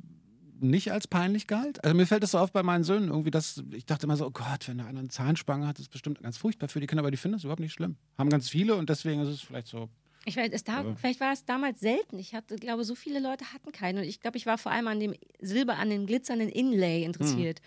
[0.61, 1.83] nicht als peinlich galt?
[1.83, 4.27] Also mir fällt das so auf bei meinen Söhnen irgendwie, dass ich dachte immer so,
[4.27, 7.01] oh Gott, wenn da einer eine Zahnspange hat, ist bestimmt ganz furchtbar für die Kinder,
[7.01, 7.97] aber die finden das überhaupt nicht schlimm.
[8.17, 9.89] Haben ganz viele und deswegen ist es vielleicht so.
[10.25, 10.95] Ich weiß, es da, Ja.
[10.95, 12.17] vielleicht war es damals selten.
[12.19, 13.99] Ich hatte, glaube, so viele Leute hatten keinen.
[13.99, 17.59] Und ich glaube, ich war vor allem an dem Silber, an dem glitzernden Inlay interessiert.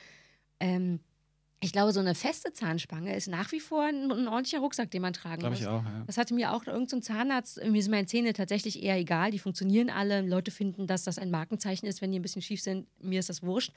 [0.60, 1.00] Ähm,
[1.60, 5.02] ich glaube, so eine feste Zahnspange ist nach wie vor ein, ein ordentlicher Rucksack, den
[5.02, 5.60] man tragen Glaube muss.
[5.60, 6.04] ich auch, ja.
[6.06, 9.38] Das hatte mir auch irgendein so Zahnarzt, mir sind meine Zähne tatsächlich eher egal, die
[9.38, 10.20] funktionieren alle.
[10.20, 12.86] Leute finden, dass das ein Markenzeichen ist, wenn die ein bisschen schief sind.
[13.02, 13.72] Mir ist das wurscht.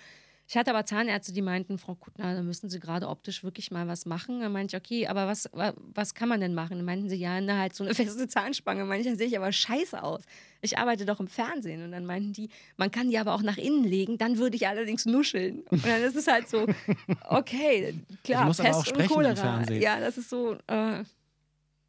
[0.51, 3.87] Ich hatte aber Zahnärzte, die meinten, Frau Kuttner, da müssen Sie gerade optisch wirklich mal
[3.87, 4.39] was machen.
[4.39, 6.77] Dann meinte ich, okay, aber was, wa- was kann man denn machen?
[6.77, 8.83] Dann meinten sie, ja, na, halt so eine feste Zahnspange.
[8.83, 10.23] Meinte ich, dann sehe ich aber scheiße aus.
[10.61, 11.83] Ich arbeite doch im Fernsehen.
[11.83, 14.67] Und dann meinten die, man kann die aber auch nach innen legen, dann würde ich
[14.67, 15.59] allerdings nuscheln.
[15.69, 16.65] Und dann ist es halt so,
[17.29, 19.35] okay, klar, muss aber Pest auch und sprechen im Cholera.
[19.35, 19.81] Fernsehen.
[19.83, 20.57] Ja, das ist so.
[20.65, 21.03] Äh,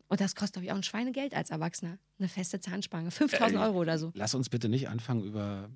[0.08, 1.96] und das kostet, glaube ich, auch ein Schweinegeld als Erwachsener.
[2.18, 3.10] Eine feste Zahnspange.
[3.10, 4.10] 5000 Äh, Euro oder so.
[4.14, 5.70] Lass uns bitte nicht anfangen, über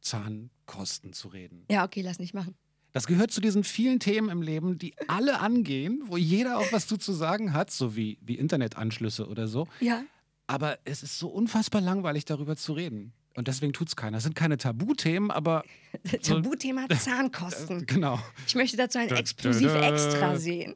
[0.00, 1.64] Zahnkosten zu reden.
[1.70, 2.54] Ja, okay, lass nicht machen.
[2.92, 6.86] Das gehört zu diesen vielen Themen im Leben, die alle angehen, wo jeder auch was
[6.86, 9.68] zu, zu sagen hat, so wie, wie Internetanschlüsse oder so.
[9.80, 10.02] Ja.
[10.46, 13.12] Aber es ist so unfassbar langweilig, darüber zu reden.
[13.36, 14.16] Und deswegen tut es keiner.
[14.16, 15.62] Es sind keine Tabuthemen, aber
[16.22, 17.86] so- Tabuthema Zahnkosten.
[17.86, 18.18] genau.
[18.46, 20.74] Ich möchte dazu ein exklusiv extra sehen.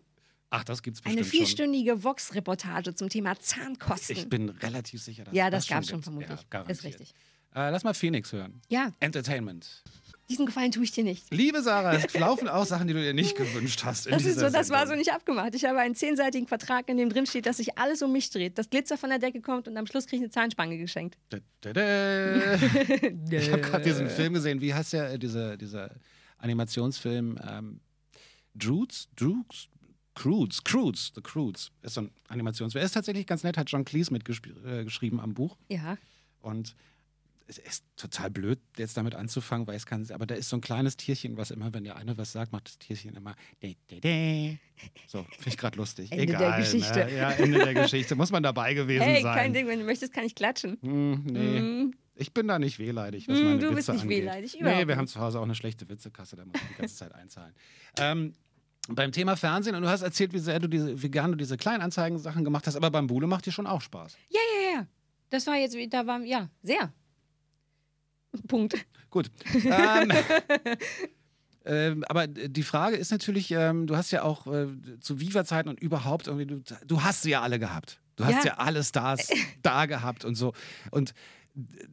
[0.51, 1.47] Ach, das gibt's Eine bestimmt schon.
[1.47, 4.17] vierstündige Vox-Reportage zum Thema Zahnkosten.
[4.19, 6.29] Ich bin relativ sicher, dass ja, das das gab es schon vermutlich.
[6.39, 6.79] Ja, garantiert.
[6.79, 7.15] ist richtig.
[7.55, 8.61] Äh, lass mal Phoenix hören.
[8.69, 9.83] Ja, Entertainment.
[10.31, 11.27] diesen Gefallen tue ich dir nicht.
[11.31, 14.11] Liebe Sarah, es laufen auch Sachen, die du dir nicht gewünscht hast.
[14.11, 15.55] Das, ist so, das war so nicht abgemacht.
[15.55, 18.57] Ich habe einen zehnseitigen Vertrag, in dem drin steht, dass sich alles um mich dreht,
[18.57, 21.19] dass Glitzer von der Decke kommt und am Schluss kriege ich eine Zahnspange geschenkt.
[21.29, 22.55] Da, da, da.
[23.31, 24.61] Ich habe gerade diesen Film gesehen.
[24.61, 25.91] Wie heißt der, äh, dieser, dieser
[26.39, 27.39] Animationsfilm?
[27.47, 27.81] Ähm,
[28.55, 29.09] Droots?
[29.17, 29.69] Droots?
[30.15, 31.71] Croods, Croods, The Croods.
[31.83, 32.83] Ist so ein Animationsfilm.
[32.83, 35.57] Er ist tatsächlich ganz nett, hat John Cleese mitgeschrieben äh, am Buch.
[35.69, 35.97] Ja.
[36.41, 36.77] Und
[37.47, 40.61] es ist total blöd, jetzt damit anzufangen, weil es kann, aber da ist so ein
[40.61, 43.35] kleines Tierchen, was immer, wenn der eine was sagt, macht das Tierchen immer.
[43.63, 44.57] De, de, de.
[45.07, 46.11] So, finde ich gerade lustig.
[46.13, 47.05] Ende der Egal, Geschichte.
[47.05, 47.17] Ne?
[47.17, 48.15] Ja, Ende der Geschichte.
[48.17, 49.35] Muss man dabei gewesen Hey, sein.
[49.35, 50.79] kein Ding, wenn du möchtest, kann ich klatschen.
[50.83, 51.61] Hm, nee.
[51.61, 51.95] Mm.
[52.15, 54.19] Ich bin da nicht wehleidig, was Hm, meine du Witze bist nicht angeht.
[54.23, 56.75] wehleidig, Nee, überhaupt wir haben zu Hause auch eine schlechte Witzekasse, da muss ich die
[56.75, 57.55] ganze Zeit einzahlen.
[57.99, 58.35] Ähm,
[58.89, 61.57] beim Thema Fernsehen, und du hast erzählt, wie sehr du diese, wie gern du diese
[61.57, 64.17] Kleinanzeigen-Sachen gemacht hast, aber beim Bule macht dir schon auch Spaß.
[64.29, 64.87] Ja, ja, ja.
[65.31, 66.93] Das war jetzt, da war, ja, sehr.
[68.49, 68.75] Punkt.
[69.11, 69.31] Gut.
[69.65, 70.11] ähm,
[71.65, 74.67] ähm, aber die Frage ist natürlich, ähm, du hast ja auch äh,
[75.01, 78.01] zu Viva-Zeiten und überhaupt irgendwie, du, du hast sie ja alle gehabt.
[78.17, 78.59] Du hast ja, Ja.
[78.59, 79.29] alle Stars
[79.63, 80.53] da gehabt und so.
[80.91, 81.15] Und
[81.57, 81.87] äh,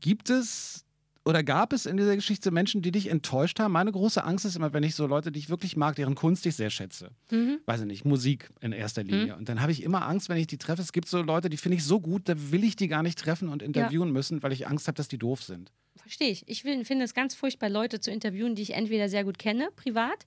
[0.00, 0.84] gibt es
[1.24, 3.72] oder gab es in dieser Geschichte Menschen, die dich enttäuscht haben?
[3.72, 6.44] Meine große Angst ist immer, wenn ich so Leute, die ich wirklich mag, deren Kunst
[6.46, 7.10] ich sehr schätze.
[7.30, 7.58] Mhm.
[7.64, 9.36] Weiß ich nicht, Musik in erster Linie.
[9.36, 10.82] Und dann habe ich immer Angst, wenn ich die treffe.
[10.82, 13.18] Es gibt so Leute, die finde ich so gut, da will ich die gar nicht
[13.18, 15.70] treffen und interviewen müssen, weil ich Angst habe, dass die doof sind.
[15.96, 16.42] Verstehe ich.
[16.48, 20.26] Ich finde es ganz furchtbar, Leute zu interviewen, die ich entweder sehr gut kenne, privat,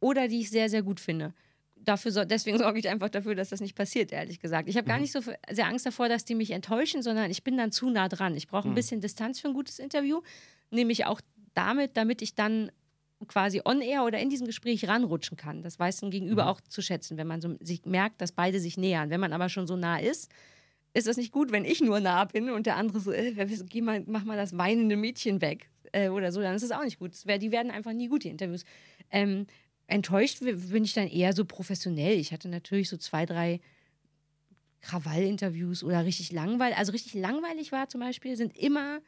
[0.00, 1.34] oder die ich sehr, sehr gut finde.
[1.88, 4.68] Dafür, so- deswegen sorge ich einfach dafür, dass das nicht passiert, ehrlich gesagt.
[4.68, 5.20] Ich habe gar nicht so
[5.50, 8.36] sehr Angst davor, dass die mich enttäuschen, sondern ich bin dann zu nah dran.
[8.36, 10.20] Ich brauche ein bisschen Distanz für ein gutes Interview,
[10.70, 11.20] nämlich auch
[11.54, 12.70] damit, damit ich dann
[13.26, 15.62] quasi on air oder in diesem Gespräch ranrutschen kann.
[15.62, 18.76] Das weiß ein Gegenüber auch zu schätzen, wenn man so sich merkt, dass beide sich
[18.76, 19.10] nähern.
[19.10, 20.30] Wenn man aber schon so nah ist,
[20.94, 23.32] ist das nicht gut, wenn ich nur nah bin und der andere so, äh,
[23.68, 26.84] geh mal, mach mal das weinende Mädchen weg äh, oder so, dann ist es auch
[26.84, 27.12] nicht gut.
[27.26, 28.64] Wär, die werden einfach nie gut, die Interviews.
[29.10, 29.46] Ähm,
[29.88, 32.18] enttäuscht bin ich dann eher so professionell.
[32.18, 33.60] Ich hatte natürlich so zwei, drei
[34.82, 36.78] Krawall-Interviews oder richtig langweilig.
[36.78, 39.00] Also richtig langweilig war zum Beispiel, sind immer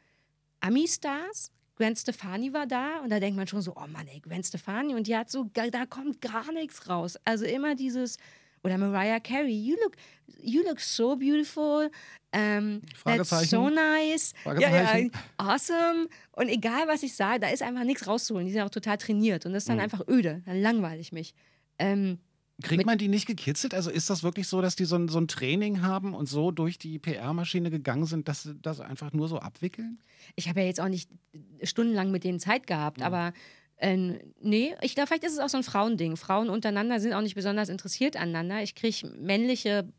[0.59, 1.51] Ami-Stars.
[1.75, 4.93] Gwen Stefani war da und da denkt man schon so, oh Mann, ey, Gwen Stefani
[4.93, 7.17] und die hat so, da kommt gar nichts raus.
[7.25, 8.17] Also immer dieses,
[8.63, 9.95] oder Mariah Carey, you look,
[10.41, 11.89] you look so beautiful,
[12.33, 13.49] um, that's Fragezeichen.
[13.49, 15.11] so nice, ja, Fragezeichen.
[15.13, 16.07] ja, awesome.
[16.33, 18.45] Und egal, was ich sage, da ist einfach nichts rauszuholen.
[18.47, 19.83] Die sind auch total trainiert und das ist dann Mhm.
[19.83, 21.33] einfach öde, dann langweile ich mich.
[21.79, 22.19] Ähm,
[22.63, 23.73] Kriegt man die nicht gekitzelt?
[23.73, 26.51] Also ist das wirklich so, dass die so ein, so ein Training haben und so
[26.51, 29.97] durch die PR-Maschine gegangen sind, dass sie das einfach nur so abwickeln?
[30.35, 31.09] ich habe ja jetzt auch nicht
[31.63, 33.33] stundenlang mit denen Zeit gehabt, aber
[33.81, 36.15] äh, nee, ich glaube, vielleicht ist es auch so ein Frauending.
[36.15, 38.61] Frauen untereinander sind auch nicht besonders interessiert aneinander.
[38.61, 39.91] Ich kriege männliche,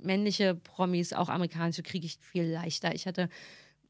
[0.00, 2.94] männliche Promis, auch amerikanische, kriege ich viel leichter.
[2.94, 3.28] Ich hatte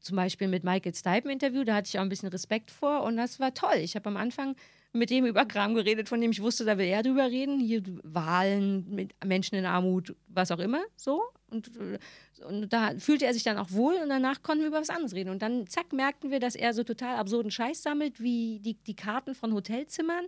[0.01, 3.03] zum Beispiel mit Michael Stipe ein Interview, da hatte ich auch ein bisschen Respekt vor
[3.03, 3.77] und das war toll.
[3.77, 4.55] Ich habe am Anfang
[4.93, 7.59] mit dem über Kram geredet, von dem ich wusste, da will er drüber reden.
[7.59, 11.21] Hier Wahlen, mit Menschen in Armut, was auch immer, so.
[11.49, 11.97] Und, äh,
[12.45, 15.13] und da fühlte er sich dann auch wohl und danach konnten wir über was anderes
[15.13, 15.29] reden.
[15.29, 18.95] Und dann, zack, merkten wir, dass er so total absurden Scheiß sammelt, wie die, die
[18.95, 20.25] Karten von Hotelzimmern.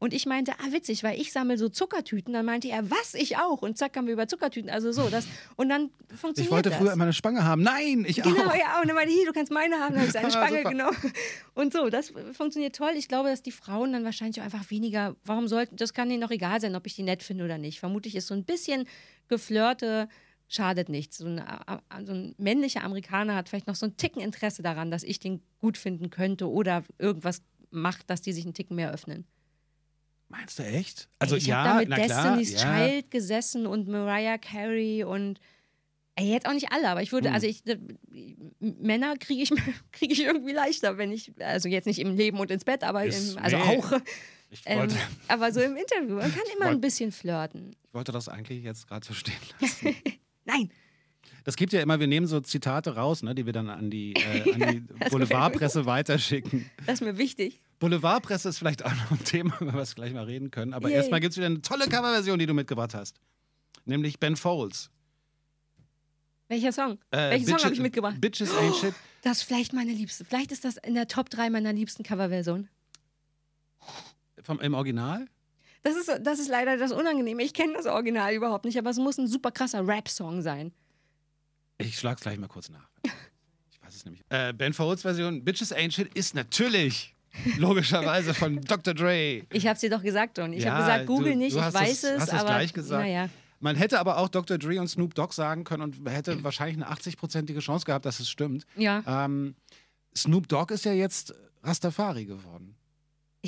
[0.00, 2.32] Und ich meinte, ah, witzig, weil ich sammle so Zuckertüten.
[2.32, 3.62] Dann meinte er, was, ich auch.
[3.62, 4.70] Und zack, haben wir über Zuckertüten.
[4.70, 6.78] Also so, das, und dann funktioniert Ich wollte das.
[6.78, 7.62] früher immer eine Spange haben.
[7.62, 8.54] Nein, ich Genau, auch.
[8.54, 10.90] ja, und dann meinte ich, du kannst meine haben, dann habe ich seine Spange genau.
[11.54, 12.92] Und so, das funktioniert toll.
[12.96, 16.20] Ich glaube, dass die Frauen dann wahrscheinlich auch einfach weniger, warum sollten, das kann ihnen
[16.20, 17.80] doch egal sein, ob ich die nett finde oder nicht.
[17.80, 18.86] Vermutlich ist so ein bisschen
[19.26, 20.08] geflirte,
[20.46, 21.18] schadet nichts.
[21.18, 21.42] So ein,
[22.06, 25.42] so ein männlicher Amerikaner hat vielleicht noch so ein Ticken Interesse daran, dass ich den
[25.60, 29.26] gut finden könnte oder irgendwas macht, dass die sich einen Ticken mehr öffnen.
[30.28, 31.08] Meinst du echt?
[31.18, 32.86] Also ich ja, habe da mit na klar, Destiny's ja.
[32.88, 35.40] Child gesessen und Mariah Carey und
[36.20, 37.34] Ey, jetzt auch nicht alle, aber ich würde, Hm.
[37.36, 37.78] also ich, äh,
[38.58, 39.50] Männer kriege ich,
[39.92, 43.04] krieg ich irgendwie leichter, wenn ich, also jetzt nicht im Leben und ins Bett, aber
[43.04, 43.62] Ist- im, also nee.
[43.62, 43.92] auch.
[44.50, 44.88] Ich Ähm,
[45.28, 47.76] aber so im Interview, man kann immer wollt- ein bisschen flirten.
[47.86, 49.94] ich wollte das eigentlich jetzt gerade so stehen lassen.
[50.44, 50.70] Nein,
[51.48, 54.12] Das gibt ja immer, wir nehmen so Zitate raus, ne, die wir dann an die,
[54.12, 56.70] äh, an die Boulevardpresse weiterschicken.
[56.84, 57.62] das ist mir wichtig.
[57.78, 60.74] Boulevardpresse ist vielleicht auch noch ein Thema, über was wir gleich mal reden können.
[60.74, 60.98] Aber Yay.
[60.98, 63.16] erstmal gibt es wieder eine tolle Coverversion, die du mitgebracht hast.
[63.86, 64.90] Nämlich Ben Folds.
[66.48, 66.98] Welcher Song?
[67.12, 68.20] Äh, Welchen Song habe ich mitgebracht?
[68.20, 68.94] Bitches Ain't Shit.
[69.22, 70.26] Das ist vielleicht meine liebste.
[70.26, 72.68] Vielleicht ist das in der Top 3 meiner liebsten Coverversion.
[74.42, 75.24] Vom, Im Original?
[75.82, 77.42] Das ist, das ist leider das Unangenehme.
[77.42, 80.74] Ich kenne das Original überhaupt nicht, aber es muss ein super krasser Rap-Song sein.
[81.78, 82.88] Ich schlag's gleich mal kurz nach.
[83.04, 84.22] Ich weiß es nämlich.
[84.30, 87.14] Äh, ben Folds Version Bitches Ain't Shit ist natürlich
[87.56, 88.94] logischerweise von Dr.
[88.94, 89.42] Dre.
[89.52, 90.52] Ich habe es dir doch gesagt, Don.
[90.52, 92.44] Ich Ja, habe gesagt, Google du- nicht, du ich weiß es- es, hast es aber
[92.50, 93.02] gleich gesagt.
[93.04, 93.28] naja.
[93.60, 94.56] Man hätte aber auch Dr.
[94.56, 98.30] Dre und Snoop Dogg sagen können und hätte wahrscheinlich eine 80-prozentige Chance gehabt, dass es
[98.30, 98.64] stimmt.
[98.76, 99.56] Ja, Ähm,
[100.16, 102.76] Snoop Dogg ist ja jetzt Rastafari geworden.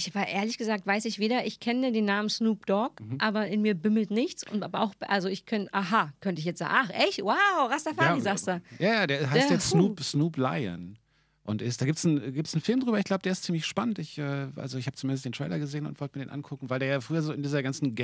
[0.08, 3.16] Ich war ehrlich gesagt, weiß ich weder, ich kenne den Namen Snoop Dogg, Mhm.
[3.18, 6.58] aber in mir bimmelt nichts und aber auch, also ich könnte, aha, könnte ich jetzt
[6.58, 8.62] sagen, ach echt, wow, Rastafari, Ja, sagst du.
[8.78, 10.96] Ja, der heißt Der jetzt Snoop, Snoop Lion.
[11.42, 13.64] Und ist, da gibt es einen, gibt's einen Film drüber, ich glaube, der ist ziemlich
[13.66, 13.98] spannend.
[13.98, 16.78] Ich, äh, also ich habe zumindest den Trailer gesehen und wollte mir den angucken, weil
[16.78, 17.94] der ja früher so in dieser ganzen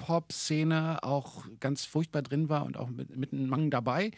[0.00, 4.12] Gangster-Hip-Hop-Szene auch ganz furchtbar drin war und auch mit, mit einem Mang dabei.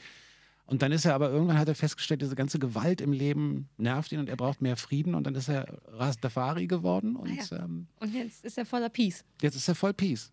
[0.66, 4.10] Und dann ist er aber irgendwann hat er festgestellt, diese ganze Gewalt im Leben nervt
[4.12, 7.64] ihn und er braucht mehr Frieden und dann ist er Rastafari geworden und Ah ja.
[7.64, 9.24] ähm, Und jetzt ist er voller Peace.
[9.42, 10.30] jetzt ist er voll Peace.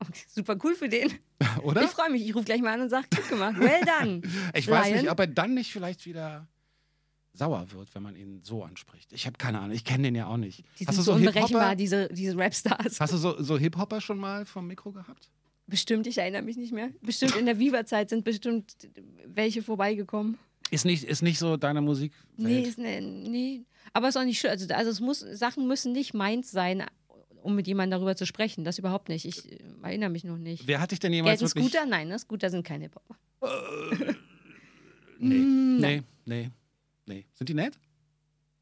[0.00, 1.10] Okay, super cool für den.
[1.62, 1.82] Oder?
[1.84, 4.22] Ich freue mich, ich rufe gleich mal an und sage, gut gemacht, well done.
[4.54, 5.00] Ich weiß Lion.
[5.02, 6.46] nicht, ob er dann nicht vielleicht wieder
[7.32, 9.12] sauer wird, wenn man ihn so anspricht.
[9.12, 10.64] Ich habe keine Ahnung, ich kenne den ja auch nicht.
[10.80, 12.98] Die hast sind du so unberechenbar, diese, diese Rapstars.
[13.00, 15.30] Hast du so, so Hip-Hopper schon mal vom Mikro gehabt?
[15.66, 16.90] Bestimmt, ich erinnere mich nicht mehr.
[17.02, 18.72] Bestimmt in der Viva-Zeit sind bestimmt
[19.26, 20.38] welche vorbeigekommen.
[20.70, 22.12] Ist nicht, ist nicht so deine Musik.
[22.36, 23.64] Nee, ist ne, nee.
[23.92, 24.50] Aber ist auch nicht schön.
[24.50, 26.84] Also, also es muss, Sachen müssen nicht meins sein,
[27.42, 28.64] um mit jemandem darüber zu sprechen.
[28.64, 29.24] Das überhaupt nicht.
[29.24, 30.66] Ich äh, erinnere mich noch nicht.
[30.66, 31.72] Wer hat dich denn jemals Gelten wirklich...
[31.72, 31.86] Scooter?
[31.86, 32.18] Nein, ne?
[32.18, 33.16] Scooter sind keine Hip-Hopper.
[35.18, 36.50] Nee, Mm, nee, nee,
[37.06, 37.24] nee.
[37.32, 37.78] Sind die nett?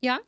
[0.01, 0.21] Ja.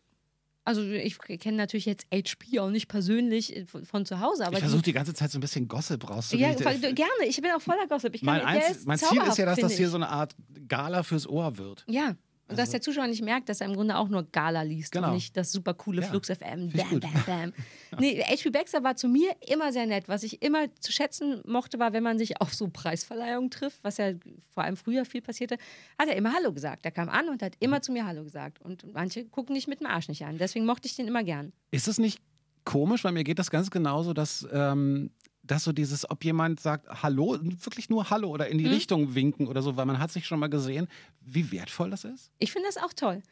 [0.66, 4.58] Also ich kenne natürlich jetzt HP auch nicht persönlich äh, von, zu Hause, aber ich
[4.58, 6.58] versuche die ganze Zeit so ein bisschen Gossip die, rauszukriegen.
[6.58, 7.10] ja, gerne.
[7.28, 8.16] Ich bin auch voller Gossip.
[8.16, 10.34] Ich kann, mein ist mein Ziel ist ja, dass das hier so eine Art
[10.66, 11.84] Gala fürs Ohr wird.
[11.86, 12.16] Ja.
[12.48, 14.92] Und dass Also- der Zuschauer nicht merkt, dass er im Grunde auch nur Gala liest
[14.92, 15.08] Genau.
[15.08, 16.70] und nicht das super coole Ja, Flux FM.
[16.70, 17.52] Bam, bam, bam.
[17.98, 20.08] Nee, HP Baxter war zu mir immer sehr nett.
[20.08, 23.96] Was ich immer zu schätzen mochte, war, wenn man sich auf so Preisverleihungen trifft, was
[23.96, 24.12] ja
[24.54, 25.56] vor allem früher viel passierte,
[25.98, 26.84] hat er immer Hallo gesagt.
[26.84, 28.60] Er kam an und hat immer zu mir Hallo gesagt.
[28.62, 30.38] Und manche gucken dich mit dem Arsch nicht an.
[30.38, 31.52] Deswegen mochte ich den immer gern.
[31.72, 32.20] Ist es nicht
[32.64, 35.10] komisch, weil mir geht das ganz genauso, dass, ähm,
[35.46, 38.70] dass so dieses, ob jemand sagt Hallo, wirklich nur Hallo oder in die Mhm.
[38.70, 40.88] Richtung winken oder so, weil man hat sich schon mal gesehen,
[41.20, 42.32] wie wertvoll das ist.
[42.38, 43.22] Ich finde das auch toll.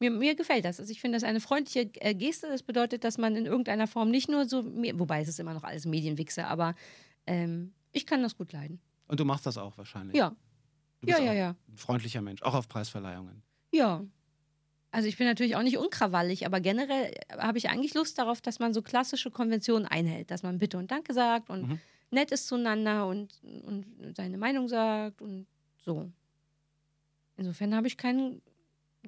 [0.00, 0.78] Mir, mir gefällt das.
[0.78, 2.46] Also ich finde das eine freundliche äh, Geste.
[2.48, 5.64] Das bedeutet, dass man in irgendeiner Form nicht nur so, wobei es ist immer noch
[5.64, 6.74] alles Medienwichse, aber
[7.26, 8.80] ähm, ich kann das gut leiden.
[9.08, 10.16] Und du machst das auch wahrscheinlich.
[10.16, 10.36] Ja,
[11.00, 11.56] Du bist ja, ja, ja.
[11.68, 13.42] ein freundlicher Mensch, auch auf Preisverleihungen.
[13.72, 14.04] Ja.
[14.90, 18.58] Also ich bin natürlich auch nicht unkrawallig, aber generell habe ich eigentlich Lust darauf, dass
[18.58, 21.78] man so klassische Konventionen einhält, dass man Bitte und Danke sagt und Mhm.
[22.10, 23.84] nett ist zueinander und, und
[24.16, 25.46] seine Meinung sagt und
[25.84, 26.10] so.
[27.36, 28.40] Insofern habe ich keinen,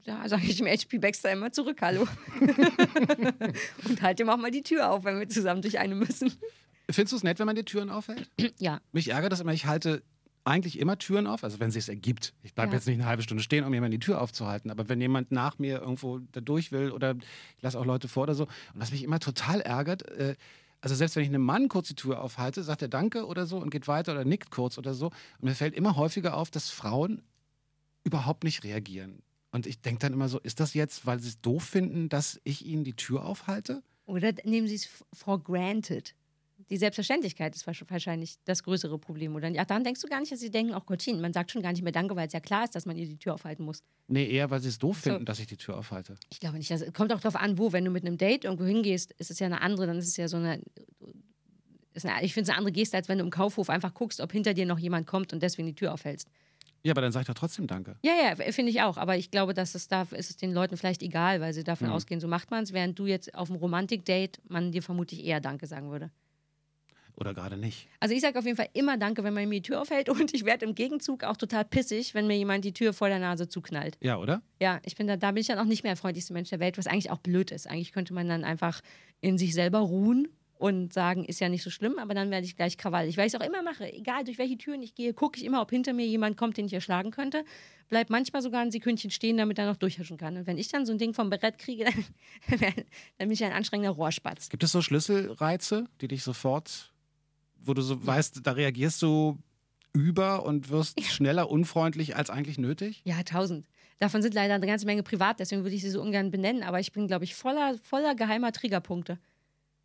[0.04, 2.06] da sage ich dem HP Baxter immer zurück, hallo.
[3.88, 6.32] und halte ihm auch mal die Tür auf, wenn wir zusammen durch eine müssen.
[6.90, 8.28] Findest du es nett, wenn man die Türen aufhält?
[8.58, 10.02] Ja, Mich ärgert das immer, ich halte
[10.44, 12.34] eigentlich immer Türen auf, also wenn es ergibt.
[12.42, 12.76] Ich bleibe Ja.
[12.78, 15.58] jetzt nicht eine halbe Stunde stehen, um jemand die Tür aufzuhalten, aber wenn jemand nach
[15.58, 17.14] mir irgendwo da durch will oder
[17.56, 20.34] ich lasse auch Leute vor oder so, und was mich immer total ärgert, äh,
[20.80, 23.58] also selbst wenn ich einem Mann kurz die Tür aufhalte, sagt er Danke oder so
[23.58, 25.06] und geht weiter oder nickt kurz oder so.
[25.08, 27.20] Und mir fällt immer häufiger auf, dass Frauen
[28.02, 29.22] überhaupt nicht reagieren.
[29.52, 32.40] Und ich denke dann immer so, ist das jetzt, weil sie es doof finden, dass
[32.44, 33.82] ich ihnen die Tür aufhalte?
[34.06, 36.16] oder nehmen sie es for granted.
[36.70, 39.48] Die Selbstverständlichkeit ist wahrsch- wahrscheinlich das größere Problem, oder?
[39.48, 41.72] Ja, dann denkst du gar nicht, dass sie denken, oh Gottchen, man sagt schon gar
[41.72, 43.82] nicht mehr Danke, weil es ja klar ist, dass man ihr die Tür aufhalten muss.
[44.06, 45.10] Nee, eher, weil sie es doof So.
[45.10, 46.14] finden, dass ich die Tür aufhalte.
[46.30, 46.70] Ich glaube nicht.
[46.70, 47.72] Das kommt auch darauf an, wo.
[47.72, 50.16] Wenn du mit einem Date irgendwo hingehst, ist es ja eine andere, dann ist es
[50.16, 50.60] ja so eine.
[51.92, 54.20] Ist eine ich finde es eine andere Geste, als wenn du im Kaufhof einfach guckst,
[54.20, 56.28] ob hinter dir noch jemand kommt und deswegen die Tür aufhältst.
[56.82, 57.96] Ja, aber dann sag ich doch trotzdem Danke.
[58.02, 58.96] Ja, ja, finde ich auch.
[58.96, 61.88] Aber ich glaube, dass es da ist es den Leuten vielleicht egal, weil sie davon
[61.88, 61.92] Mhm.
[61.94, 65.40] ausgehen, so macht man es, während du jetzt auf einem Romantik-Date man dir vermutlich eher
[65.40, 66.10] Danke sagen würde.
[67.16, 67.88] Oder gerade nicht.
[68.00, 70.34] Also ich sage auf jeden Fall immer Danke, wenn man mir die Tür aufhält und
[70.34, 73.48] ich werde im Gegenzug auch total pissig, wenn mir jemand die Tür vor der Nase
[73.48, 73.96] zuknallt.
[74.00, 74.42] Ja, oder?
[74.60, 76.60] Ja, ich bin da, da bin ich dann auch nicht mehr der freundlichste Mensch der
[76.60, 77.68] Welt, was eigentlich auch blöd ist.
[77.68, 78.80] Eigentlich könnte man dann einfach
[79.20, 80.28] in sich selber ruhen
[80.60, 83.16] und sagen, ist ja nicht so schlimm, aber dann werde ich gleich krawallig.
[83.16, 85.62] Weil ich es auch immer mache, egal durch welche Türen ich gehe, gucke ich immer,
[85.62, 87.46] ob hinter mir jemand kommt, den ich erschlagen könnte.
[87.88, 90.36] Bleib manchmal sogar ein Sekündchen stehen, damit er noch durchhuschen kann.
[90.36, 91.84] Und wenn ich dann so ein Ding vom Brett kriege,
[92.50, 92.74] dann, dann
[93.16, 94.50] bin ich ein anstrengender Rohrspatz.
[94.50, 96.92] Gibt es so Schlüsselreize, die dich sofort,
[97.62, 99.38] wo du so weißt, da reagierst du
[99.92, 103.02] über und wirst schneller unfreundlich als eigentlich nötig?
[103.04, 103.66] Ja, tausend.
[103.98, 106.80] Davon sind leider eine ganze Menge privat, deswegen würde ich sie so ungern benennen, aber
[106.80, 109.18] ich bin, glaube ich, voller, voller geheimer Triggerpunkte.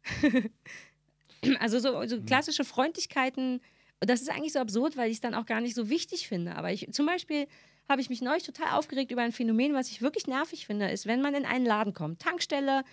[1.59, 3.59] also so, so klassische Freundlichkeiten,
[3.99, 6.27] und das ist eigentlich so absurd, weil ich es dann auch gar nicht so wichtig
[6.27, 6.55] finde.
[6.55, 7.47] Aber ich, zum Beispiel
[7.89, 11.05] habe ich mich neulich total aufgeregt über ein Phänomen, was ich wirklich nervig finde, ist,
[11.05, 12.83] wenn man in einen Laden kommt, Tankstelle,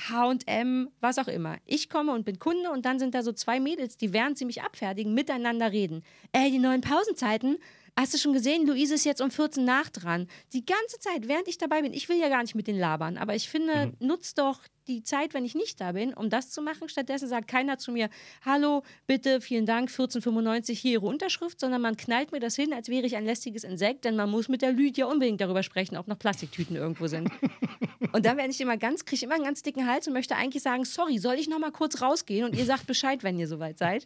[0.00, 1.58] H&M, was auch immer.
[1.66, 4.44] Ich komme und bin Kunde und dann sind da so zwei Mädels, die während sie
[4.44, 6.02] mich abfertigen, miteinander reden.
[6.32, 7.58] Ey, die neuen Pausenzeiten,
[7.96, 10.26] Hast du schon gesehen, Luise ist jetzt um 14 nach dran.
[10.52, 13.16] Die ganze Zeit, während ich dabei bin, ich will ja gar nicht mit den labern,
[13.16, 14.06] aber ich finde, mhm.
[14.06, 16.88] nutzt doch die Zeit, wenn ich nicht da bin, um das zu machen.
[16.88, 18.08] Stattdessen sagt keiner zu mir,
[18.44, 22.88] hallo, bitte, vielen Dank, 1495, hier Ihre Unterschrift, sondern man knallt mir das hin, als
[22.88, 26.08] wäre ich ein lästiges Insekt, denn man muss mit der Lydia unbedingt darüber sprechen, ob
[26.08, 27.30] noch Plastiktüten irgendwo sind.
[28.12, 30.36] und dann werde ich immer ganz, kriege ich immer einen ganz dicken Hals und möchte
[30.36, 33.48] eigentlich sagen, sorry, soll ich noch mal kurz rausgehen und ihr sagt Bescheid, wenn ihr
[33.48, 34.04] soweit seid.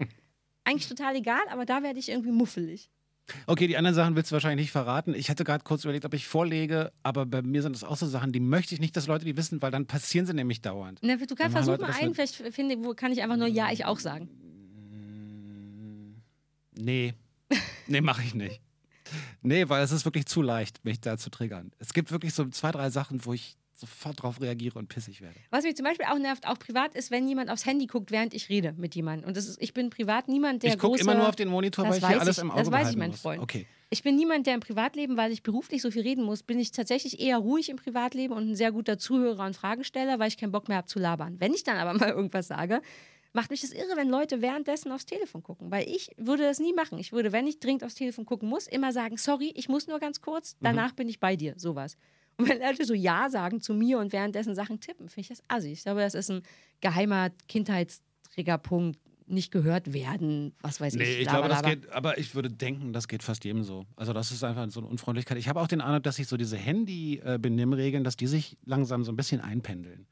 [0.65, 2.91] Eigentlich total egal, aber da werde ich irgendwie muffelig.
[3.47, 5.15] Okay, die anderen Sachen willst du wahrscheinlich nicht verraten.
[5.15, 8.07] Ich hatte gerade kurz überlegt, ob ich vorlege, aber bei mir sind das auch so
[8.07, 10.99] Sachen, die möchte ich nicht, dass Leute die wissen, weil dann passieren sie nämlich dauernd.
[11.03, 13.85] Na, du kannst versuchen mal einen, vielleicht finde, wo kann ich einfach nur Ja, ich
[13.85, 14.29] auch sagen.
[16.77, 17.15] Nee.
[17.87, 18.61] Nee, mache ich nicht.
[19.43, 21.73] Nee, weil es ist wirklich zu leicht, mich da zu triggern.
[21.79, 25.37] Es gibt wirklich so zwei, drei Sachen, wo ich sofort darauf reagiere und pissig werde.
[25.51, 28.35] Was mich zum Beispiel auch nervt, auch privat, ist, wenn jemand aufs Handy guckt, während
[28.35, 29.29] ich rede mit jemandem.
[29.29, 30.73] Und das ist, ich bin privat niemand, der.
[30.73, 32.91] Ich gucke immer nur auf den Monitor, weil ich hier alles im Auge Das weiß
[32.91, 33.21] ich, mein muss.
[33.21, 33.43] Freund.
[33.43, 33.67] Okay.
[33.91, 36.73] Ich bin niemand, der im Privatleben, weil ich beruflich so viel reden muss, bin ich
[36.73, 40.53] tatsächlich eher ruhig im Privatleben und ein sehr guter Zuhörer und Fragesteller, weil ich keinen
[40.53, 41.37] Bock mehr habe zu labern.
[41.39, 42.83] Wenn ich dann aber mal irgendwas sage,
[43.33, 45.71] macht mich das irre, wenn Leute währenddessen aufs Telefon gucken.
[45.71, 46.99] Weil ich würde das nie machen.
[46.99, 50.01] Ich würde, wenn ich dringend aufs Telefon gucken muss, immer sagen, sorry, ich muss nur
[50.01, 50.97] ganz kurz, danach mhm.
[50.97, 51.55] bin ich bei dir.
[51.57, 51.97] Sowas.
[52.41, 55.43] Und wenn Leute so Ja sagen zu mir und währenddessen Sachen tippen, finde ich das
[55.49, 55.73] assig.
[55.73, 56.43] Ich glaube, das ist ein
[56.81, 61.01] geheimer Kindheitsträgerpunkt, nicht gehört werden, was weiß ich.
[61.01, 63.85] Nee, ich glaube, das geht, aber ich würde denken, das geht fast jedem so.
[63.97, 65.37] Also das ist einfach so eine Unfreundlichkeit.
[65.37, 69.13] Ich habe auch den Eindruck, dass sich so diese Handy-Benimmregeln, dass die sich langsam so
[69.13, 70.07] ein bisschen einpendeln.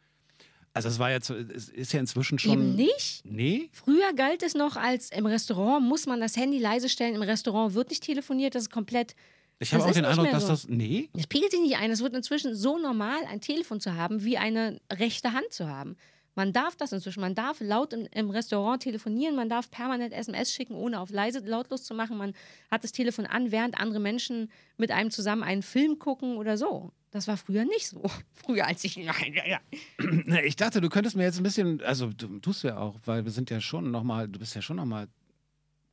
[0.74, 2.52] Also es war jetzt, es ist ja inzwischen schon.
[2.52, 3.22] Eben nicht?
[3.24, 3.70] Nee.
[3.72, 7.72] Früher galt es noch als im Restaurant muss man das Handy leise stellen, im Restaurant
[7.72, 9.14] wird nicht telefoniert, das ist komplett
[9.58, 10.48] ich habe auch den Eindruck, dass so.
[10.48, 10.68] das.
[10.68, 11.08] Nee.
[11.16, 11.90] Es pegelt sich nicht ein.
[11.90, 15.96] Es wird inzwischen so normal, ein Telefon zu haben, wie eine rechte Hand zu haben.
[16.34, 17.20] Man darf das inzwischen.
[17.20, 21.38] Man darf laut im, im, Restaurant telefonieren, man darf permanent SMS schicken, ohne auf leise
[21.38, 22.18] lautlos zu machen.
[22.18, 22.34] Man
[22.70, 26.92] hat das Telefon an, während andere Menschen mit einem zusammen einen Film gucken oder so.
[27.10, 28.02] Das war früher nicht so.
[28.34, 28.98] Früher als ich.
[28.98, 30.40] Nein, ja, ja.
[30.44, 33.32] Ich dachte, du könntest mir jetzt ein bisschen, also du tust ja auch, weil wir
[33.32, 35.08] sind ja schon nochmal, du bist ja schon nochmal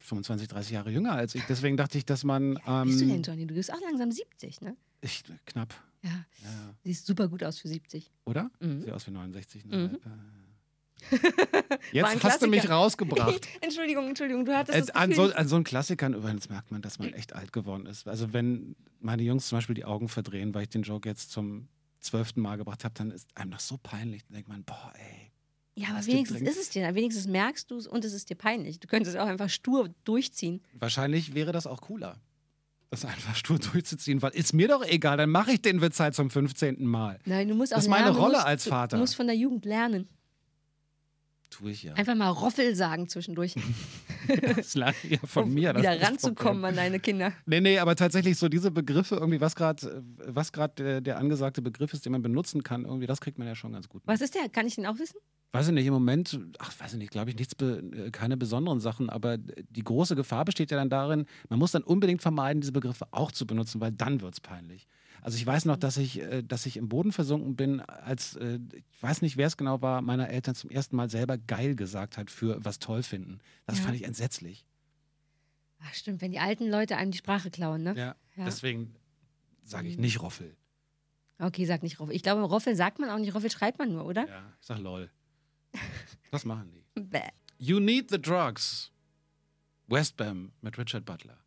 [0.04, 1.44] 25, 30 Jahre jünger als ich.
[1.48, 2.60] Deswegen dachte ich, dass man.
[2.68, 3.48] Ähm, bist du denn, Johnny?
[3.48, 4.76] Du bist auch langsam 70, ne?
[5.02, 5.74] Ich, knapp.
[6.02, 6.10] Ja.
[6.10, 6.76] ja.
[6.84, 8.12] Siehst super gut aus für 70.
[8.26, 8.52] Oder?
[8.60, 8.82] Mhm.
[8.82, 9.66] Sieht aus wie 69.
[9.66, 9.78] Ne?
[9.78, 10.00] Mhm.
[11.92, 13.48] Jetzt hast du mich rausgebracht.
[13.62, 14.89] Entschuldigung, Entschuldigung, du hattest es.
[14.92, 18.08] An so, an so einen Klassikern übrigens merkt man, dass man echt alt geworden ist.
[18.08, 21.68] Also wenn meine Jungs zum Beispiel die Augen verdrehen, weil ich den Joke jetzt zum
[22.00, 24.24] zwölften Mal gebracht habe, dann ist einem das so peinlich.
[24.26, 25.33] Dann denkt man, boah, ey,
[25.76, 28.80] ja, aber wenigstens ist es dir, wenigstens merkst du es und es ist dir peinlich.
[28.80, 30.62] Du könntest es auch einfach stur durchziehen.
[30.74, 32.20] Wahrscheinlich wäre das auch cooler,
[32.92, 36.14] das einfach stur durchzuziehen, weil ist mir doch egal, dann mache ich den Witz halt
[36.14, 36.86] zum 15.
[36.86, 37.20] Mal.
[37.26, 38.98] Nein, du musst auch Das ist meine lernen, Rolle musst, als Vater.
[38.98, 40.08] Du musst von der Jugend lernen.
[41.50, 41.94] Tue ich ja.
[41.94, 43.56] Einfach mal Roffel sagen zwischendurch.
[44.56, 45.76] das lernt ja von um mir.
[45.76, 47.32] wieder ranzukommen an deine Kinder.
[47.46, 51.94] Nee, nee, aber tatsächlich so diese Begriffe, irgendwie, was gerade was der, der angesagte Begriff
[51.94, 54.02] ist, den man benutzen kann, irgendwie, das kriegt man ja schon ganz gut.
[54.06, 54.50] Was ist der?
[54.50, 55.18] Kann ich den auch wissen?
[55.54, 58.80] Weiß ich nicht, im Moment, ach, weiß ich nicht, glaube ich, nichts, äh, keine besonderen
[58.80, 62.72] Sachen, aber die große Gefahr besteht ja dann darin, man muss dann unbedingt vermeiden, diese
[62.72, 64.88] Begriffe auch zu benutzen, weil dann wird es peinlich.
[65.22, 68.58] Also ich weiß noch, dass ich, äh, dass ich im Boden versunken bin, als, äh,
[68.74, 72.18] ich weiß nicht, wer es genau war, meiner Eltern zum ersten Mal selber geil gesagt
[72.18, 73.38] hat für was toll finden.
[73.68, 73.84] Das ja.
[73.84, 74.66] fand ich entsetzlich.
[75.84, 77.94] Ach stimmt, wenn die alten Leute einem die Sprache klauen, ne?
[77.96, 78.46] Ja, ja.
[78.46, 78.96] deswegen
[79.63, 80.02] sage ich mhm.
[80.02, 80.56] nicht Roffel.
[81.38, 82.16] Okay, sag nicht Roffel.
[82.16, 84.28] Ich glaube, Roffel sagt man auch nicht, Roffel schreibt man nur, oder?
[84.28, 85.12] Ja, ich sag lol.
[86.32, 86.84] Das machen die.
[87.00, 87.30] Bäh.
[87.58, 88.92] You Need the Drugs.
[89.88, 91.38] Westbam mit Richard Butler.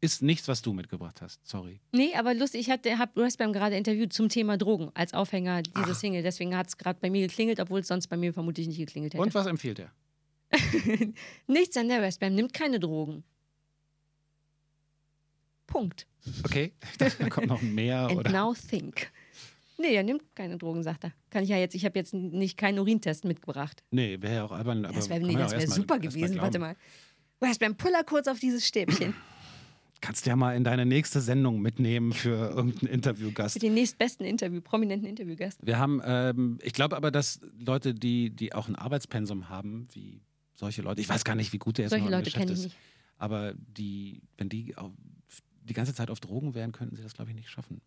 [0.00, 1.46] Ist nichts, was du mitgebracht hast.
[1.46, 1.80] Sorry.
[1.92, 6.22] Nee, aber lustig, ich habe Westbam gerade interviewt zum Thema Drogen als Aufhänger dieser Single.
[6.22, 9.14] Deswegen hat es gerade bei mir geklingelt, obwohl es sonst bei mir vermutlich nicht geklingelt
[9.14, 9.22] hätte.
[9.22, 9.92] Und was empfiehlt er?
[11.46, 13.22] Nichts an der Westbam, nimmt keine Drogen.
[15.68, 16.06] Punkt.
[16.44, 18.08] Okay, da kommt noch mehr.
[18.08, 18.30] And oder?
[18.30, 19.10] now think.
[19.78, 21.12] Nee, er nimmt keine Drogen, sagt er.
[21.30, 23.82] Kann ich ja jetzt, ich habe jetzt nicht keinen Urintest mitgebracht.
[23.90, 24.84] Nee, wäre ja auch albern.
[24.84, 26.20] Aber Das wäre nee, wär mal- super mal gewesen.
[26.32, 26.40] glauben.
[26.40, 26.76] Warte mal.
[27.40, 29.14] Du hast beim Puller kurz auf dieses Stäbchen.
[30.00, 33.54] Kannst du ja mal in deine nächste Sendung mitnehmen für irgendeinen Interviewgast.
[33.54, 35.58] Für den nächstbesten Interview, prominenten Interviewgast.
[35.64, 40.20] Wir haben, ähm, ich glaube aber, dass Leute, die, die auch ein Arbeitspensum haben, wie
[40.54, 42.64] solche Leute, ich weiß gar nicht, wie gut der jetzt Solche Leute kenne ich ist,
[42.64, 42.76] nicht.
[43.16, 44.74] aber die, wenn die
[45.64, 47.80] die ganze Zeit auf Drogen wären, könnten sie das, glaube ich, nicht schaffen.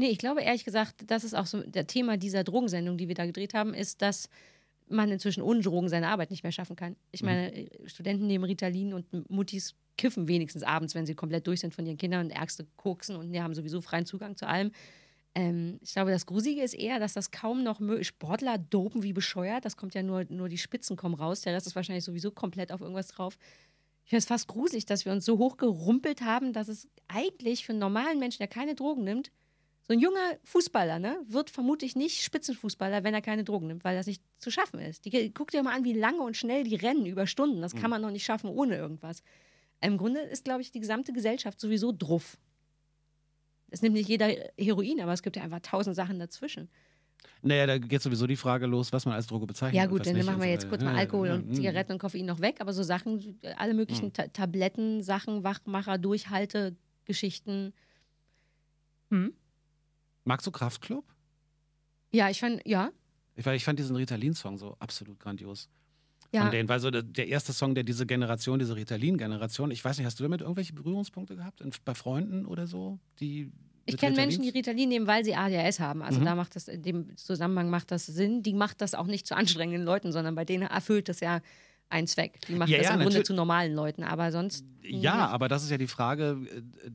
[0.00, 3.14] Nee, ich glaube ehrlich gesagt, das ist auch so der Thema dieser Drogensendung, die wir
[3.14, 4.30] da gedreht haben, ist, dass
[4.88, 6.96] man inzwischen ohne Drogen seine Arbeit nicht mehr schaffen kann.
[7.12, 11.60] Ich meine, äh, Studenten nehmen Ritalin und Muttis kiffen wenigstens abends, wenn sie komplett durch
[11.60, 14.70] sind von ihren Kindern und Ärzte koksen und die haben sowieso freien Zugang zu allem.
[15.34, 19.66] Ähm, ich glaube, das Gruselige ist eher, dass das kaum noch Sportler dopen wie bescheuert.
[19.66, 21.42] Das kommt ja nur, nur die Spitzen kommen raus.
[21.42, 23.36] Der Rest ist wahrscheinlich sowieso komplett auf irgendwas drauf.
[24.04, 27.72] Ich finde es fast gruselig, dass wir uns so hochgerumpelt haben, dass es eigentlich für
[27.72, 29.30] einen normalen Menschen, der keine Drogen nimmt,
[29.82, 33.96] so ein junger Fußballer, ne, wird vermutlich nicht Spitzenfußballer, wenn er keine Drogen nimmt, weil
[33.96, 35.04] das nicht zu schaffen ist.
[35.04, 37.60] Die, guck dir mal an, wie lange und schnell die rennen über Stunden.
[37.60, 39.22] Das kann man noch nicht schaffen ohne irgendwas.
[39.80, 42.38] Im Grunde ist, glaube ich, die gesamte Gesellschaft sowieso druff.
[43.70, 44.28] Es nimmt nicht jeder
[44.58, 46.68] Heroin, aber es gibt ja einfach tausend Sachen dazwischen.
[47.42, 49.76] Naja, da geht sowieso die Frage los, was man als Droge bezeichnet.
[49.80, 50.70] Ja gut, dann nicht machen wir jetzt weiter.
[50.70, 51.54] kurz mal Ja, Alkohol ja, und mm.
[51.54, 56.76] Zigaretten und Koffein noch weg, aber so Sachen, alle möglichen Ta Tabletten, Sachen, Wachmacher, Durchhalte,
[57.04, 57.72] Geschichten.
[59.10, 59.32] Hm?
[60.24, 61.04] Magst du Kraftklub?
[62.12, 62.90] Ja, ich fand, ja,
[63.36, 65.68] Ich, weil ich fand diesen Ritalin-Song so absolut grandios.
[66.32, 66.42] ja.
[66.42, 69.98] Von denen, weil so der, der erste Song, der diese Generation, diese Ritalin-Generation, ich weiß
[69.98, 71.60] nicht, hast du damit irgendwelche Berührungspunkte gehabt?
[71.60, 72.98] In, bei Freunden oder so?
[73.20, 73.50] Die
[73.86, 74.50] Ich kenne Menschen, die?
[74.50, 76.02] Ritalin nehmen, weil sie ADHS haben.
[76.02, 76.24] Also Mhm.
[76.24, 78.42] da macht das, in dem Zusammenhang macht das Sinn.
[78.42, 81.40] Die macht das auch nicht zu anstrengenden Leuten, sondern bei denen erfüllt das ja
[81.88, 82.40] einen Zweck.
[82.48, 84.04] Die macht Ja, das ja, im Grunde zu normalen Leuten.
[84.04, 84.64] Aber sonst.
[84.82, 86.38] Ja, aber das ist ja die Frage,
[86.84, 86.90] äh,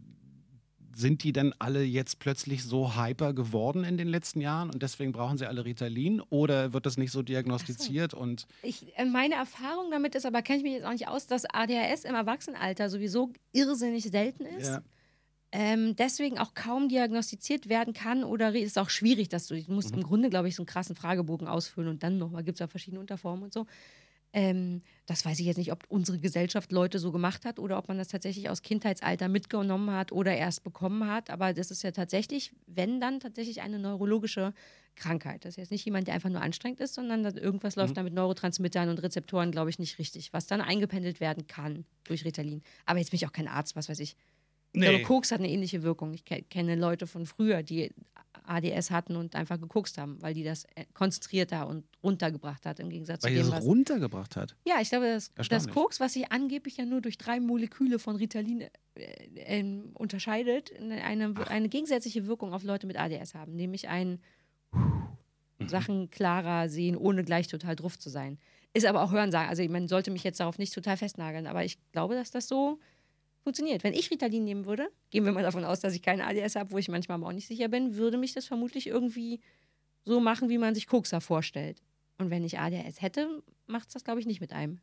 [0.98, 5.12] sind die denn alle jetzt plötzlich so hyper geworden in den letzten Jahren und deswegen
[5.12, 9.92] brauchen sie alle Ritalin oder wird das nicht so diagnostiziert und Ich, äh, meine Erfahrung
[9.92, 13.32] damit ist, aber kenne ich mich jetzt auch nicht aus, dass ADHS im Erwachsenenalter sowieso
[13.52, 14.68] irrsinnig selten ist.
[14.68, 14.82] ja,
[15.52, 19.92] ähm, deswegen auch kaum diagnostiziert werden kann oder ist auch schwierig, dass du, du musst
[19.92, 19.98] Mhm.
[20.00, 22.68] im Grunde, glaube ich, so einen krassen Fragebogen ausfüllen und dann nochmal gibt es ja
[22.68, 23.66] verschiedene Unterformen und so.
[24.38, 27.88] Ähm, das weiß ich jetzt nicht, ob unsere Gesellschaft Leute so gemacht hat oder ob
[27.88, 31.30] man das tatsächlich aus Kindheitsalter mitgenommen hat oder erst bekommen hat.
[31.30, 34.54] Aber das ist ja tatsächlich, wenn dann tatsächlich eine neurologische
[34.98, 35.46] Krankheit.
[35.46, 38.14] Das ist jetzt nicht jemand, der einfach nur anstrengend ist, sondern irgendwas läuft da mit
[38.14, 42.62] Neurotransmittern und Rezeptoren, glaube ich, nicht richtig, was dann eingependelt werden kann durch Ritalin.
[42.86, 44.18] Aber jetzt bin ich auch kein Arzt, was weiß ich.
[44.74, 46.14] Ich glaube, Koks hat eine ähnliche Wirkung.
[46.14, 47.94] Ich ke- kenne Leute von früher, die
[48.48, 52.90] ADS hatten und einfach gekokst haben, weil die das äh, konzentrierter und runtergebracht hat im
[52.90, 53.64] Gegensatz weil zu dem, es was.
[53.64, 54.56] runtergebracht hat.
[54.66, 55.68] Ja, ich glaube, das, das.
[55.68, 58.70] Koks, was sich angeblich ja nur durch drei Moleküle von Ritalin äh,
[59.36, 64.20] ähm, unterscheidet, eine, eine gegensätzliche Wirkung auf Leute mit ADS haben, nämlich ein
[65.60, 65.70] Mhm.
[65.70, 68.38] Sachen klarer sehen, ohne gleich total drauf zu sein.
[68.74, 69.50] Ist aber auch Hörensagen.
[69.50, 72.80] Also man sollte mich jetzt darauf nicht total festnageln, aber ich glaube, dass das so
[73.46, 73.84] funktioniert.
[73.84, 76.72] Wenn ich Ritalin nehmen würde, gehen wir mal davon aus, dass ich keine ADS habe,
[76.72, 79.40] wo ich manchmal aber auch nicht sicher bin, würde mich das vermutlich irgendwie
[80.04, 81.82] so machen, wie man sich Kokser vorstellt.
[82.18, 84.80] Und wenn ich ADHS hätte, macht es das, glaube ich, nicht mit einem.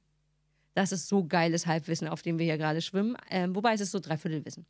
[0.75, 3.17] Das ist so geiles Halbwissen, auf dem wir hier gerade schwimmen.
[3.31, 4.65] Ähm, wobei es ist so Dreiviertelwissen.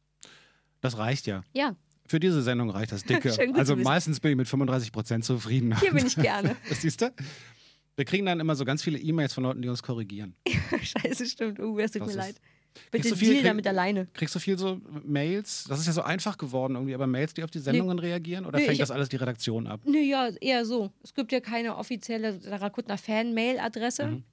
[0.81, 1.43] Das reicht ja.
[1.53, 1.77] Ja,
[2.07, 3.31] Für diese Sendung reicht das dicke.
[3.55, 5.79] Also meistens bin ich mit 35 Prozent zufrieden.
[5.81, 6.57] hier bin ich gerne.
[6.69, 7.13] Das siehst du?
[7.95, 10.35] Wir kriegen dann immer so ganz viele E-Mails von Leuten, die uns korrigieren.
[10.83, 11.61] Scheiße, stimmt.
[11.61, 12.41] Uh, es tut Das mir ist-
[12.75, 12.91] leid.
[12.91, 14.07] Kriegst Bitte du viel- krieg- damit alleine.
[14.15, 15.65] Kriegst du viel so Mails?
[15.69, 18.47] Das ist ja so einfach geworden irgendwie, aber Mails, die auf die Sendungen reagieren?
[18.47, 19.81] Oder Nee, fängt ich- das alles die Redaktion ab?
[19.85, 20.91] Nö, ja, eher so.
[21.03, 24.07] Es gibt ja keine offizielle Sarah Kuttner Fan-Mail-Adresse.
[24.07, 24.25] Mhm.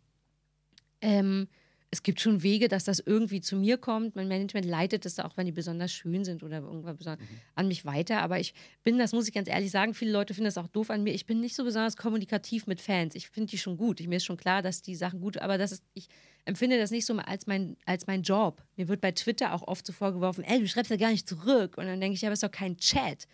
[1.02, 1.48] Ähm,
[1.92, 4.16] es gibt schon Wege, dass das irgendwie zu mir kommt.
[4.16, 7.18] Mein Management leitet es auch, wenn die besonders schön sind oder irgendwann beson-
[7.56, 8.22] an mich weiter.
[8.22, 10.92] Aber ich bin, das muss ich ganz ehrlich sagen, viele Leute finden das auch doof
[10.92, 11.14] an mir.
[11.14, 13.16] Ich bin nicht so besonders kommunikativ mit Fans.
[13.16, 14.00] Ich finde die schon gut.
[14.00, 16.08] Ich, mir ist schon klar, dass die Sachen gut, aber das ist, ich
[16.46, 18.64] empfinde das nicht so als mein, als mein Job.
[18.76, 21.76] Mir wird bei Twitter auch oft so vorgeworfen, ey, du schreibst ja gar nicht zurück.
[21.78, 23.26] Und dann denke ich, ja, aber es ist doch kein Chat.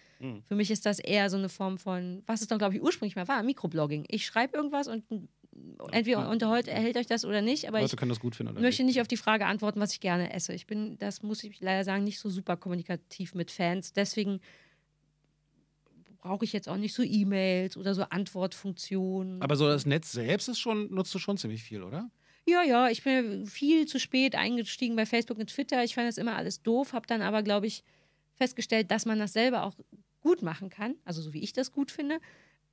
[0.47, 3.17] Für mich ist das eher so eine Form von, was es doch, glaube ich, ursprünglich
[3.17, 4.05] mal war, Mikroblogging.
[4.07, 5.03] Ich schreibe irgendwas und
[5.91, 8.61] entweder unterhält, erhält euch das oder nicht, aber ich Leute können das gut finden oder
[8.61, 8.95] möchte nicht.
[8.95, 10.53] nicht auf die Frage antworten, was ich gerne esse.
[10.53, 13.93] Ich bin, das muss ich leider sagen, nicht so super kommunikativ mit Fans.
[13.93, 14.41] Deswegen
[16.19, 19.41] brauche ich jetzt auch nicht so E-Mails oder so Antwortfunktionen.
[19.41, 22.09] Aber so das Netz selbst ist schon, nutzt du schon ziemlich viel, oder?
[22.47, 25.83] Ja, ja, ich bin viel zu spät eingestiegen bei Facebook und Twitter.
[25.83, 27.83] Ich fand das immer alles doof, habe dann aber, glaube ich,
[28.33, 29.75] festgestellt, dass man das selber auch
[30.21, 32.19] gut machen kann, also so wie ich das gut finde.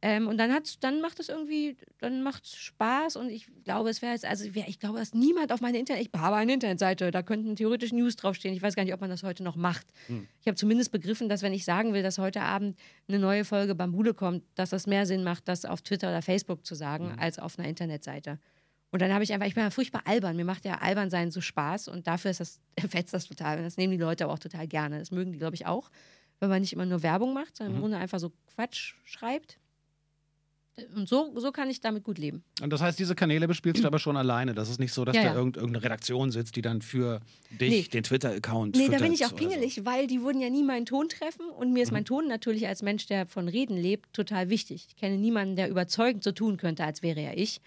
[0.05, 3.89] Ähm, und dann, hat's, dann macht es irgendwie, dann macht es Spaß und ich glaube,
[3.89, 6.55] es wäre jetzt, also wär, ich glaube, dass niemand auf meine Internet, ich habe eine
[6.55, 8.53] Internetseite, da könnten theoretisch News draufstehen.
[8.53, 9.87] Ich weiß gar nicht, ob man das heute noch macht.
[10.09, 10.27] Hm.
[10.41, 12.77] Ich habe zumindest begriffen, dass wenn ich sagen will, dass heute Abend
[13.07, 16.67] eine neue Folge Bambule kommt, dass das mehr Sinn macht, das auf Twitter oder Facebook
[16.67, 17.19] zu sagen, Hm.
[17.21, 18.41] als auf einer Internetseite.
[18.91, 20.35] Und dann habe ich einfach, ich bin ja furchtbar albern.
[20.37, 23.59] Mir macht ja albern sein so Spaß und dafür ist das, fetzt das total.
[23.59, 24.99] Und das nehmen die Leute aber auch total gerne.
[24.99, 25.91] Das mögen die, glaube ich, auch,
[26.41, 27.83] wenn man nicht immer nur Werbung macht, sondern im Mhm.
[27.83, 29.59] Grunde einfach so Quatsch schreibt.
[30.97, 32.45] Und so, so kann ich damit gut leben.
[32.63, 34.55] Und das heißt, diese Kanäle bespielst du aber schon alleine.
[34.55, 35.35] Das ist nicht so, dass Ja, da ja.
[35.35, 37.21] irgend- irgendeine Redaktion sitzt, die dann für
[37.51, 37.89] dich Nee.
[37.89, 39.49] den Twitter-Account Nee, da bin ich auch oder so.
[39.49, 41.97] pingelig, weil die würden ja nie meinen Ton treffen und mir ist Mhm.
[41.97, 44.87] mein Ton natürlich als Mensch, der von Reden lebt, total wichtig.
[44.89, 47.61] Ich kenne niemanden, der überzeugend so tun könnte, als wäre er ich.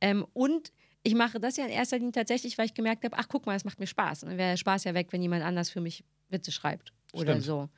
[0.00, 0.70] Ähm, und
[1.02, 3.56] ich mache das ja in erster Linie tatsächlich, weil ich gemerkt habe, ach guck mal,
[3.56, 4.22] es macht mir Spaß.
[4.22, 7.32] Und dann wäre der Spaß ja weg, wenn jemand anders für mich Witze schreibt oder
[7.32, 7.44] Stimmt.
[7.44, 7.68] so.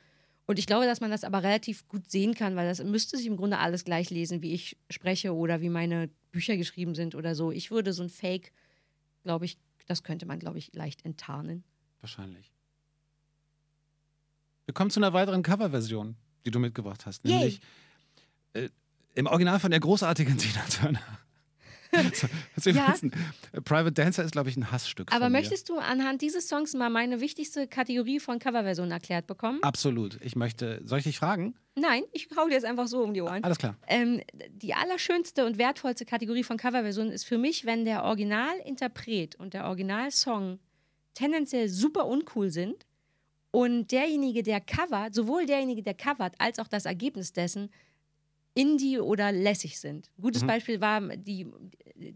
[0.46, 3.26] Und ich glaube, dass man das aber relativ gut sehen kann, weil das müsste sich
[3.26, 7.34] im Grunde alles gleich lesen, wie ich spreche oder wie meine Bücher geschrieben sind oder
[7.34, 7.50] so.
[7.50, 8.52] Ich würde so ein Fake,
[9.24, 11.64] glaube ich, das könnte man, glaube ich, leicht enttarnen.
[12.00, 12.52] Wahrscheinlich.
[14.66, 17.24] Wir kommen zu einer weiteren Coverversion, die du mitgebracht hast.
[17.24, 17.60] Nämlich
[18.52, 18.68] äh,
[19.14, 21.00] im Original von der großartigen Tina Turner.
[22.14, 22.94] So, das ist Ja.
[23.02, 23.12] ein-
[23.52, 25.12] äh, Private Dancer ist, glaube ich, ein Hassstück.
[25.12, 29.58] Aber möchtest du anhand dieses Songs mal meine wichtigste Kategorie von Coverversionen erklärt bekommen?
[29.62, 30.18] Absolut.
[30.22, 30.80] Ich möchte.
[30.84, 31.54] Soll ich dich fragen?
[31.74, 33.44] Nein, ich hau dir jetzt einfach so um die Ohren.
[33.44, 33.76] Alles klar.
[33.86, 39.54] Ähm, die allerschönste und wertvollste Kategorie von Coverversionen ist für mich, wenn der Originalinterpret und
[39.54, 40.58] der Originalsong
[41.14, 42.86] tendenziell super uncool sind
[43.50, 47.70] und derjenige, der covert, sowohl derjenige, der covert, als auch das Ergebnis dessen
[48.56, 50.10] indie oder lässig sind.
[50.20, 50.46] Gutes Mhm.
[50.46, 51.46] Beispiel war, die,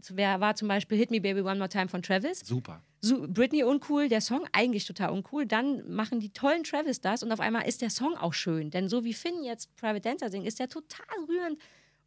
[0.09, 2.39] wer war zum Beispiel Hit Me Baby One More Time von Travis.
[2.39, 2.81] Super.
[2.99, 5.45] so, Britney uncool, der Song eigentlich total uncool.
[5.45, 8.71] Dann machen die tollen Travis das und auf einmal ist der Song auch schön.
[8.71, 11.59] Denn so wie Finn jetzt Private Dancer singt, ist der total rührend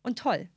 [0.02, 0.48] und toll.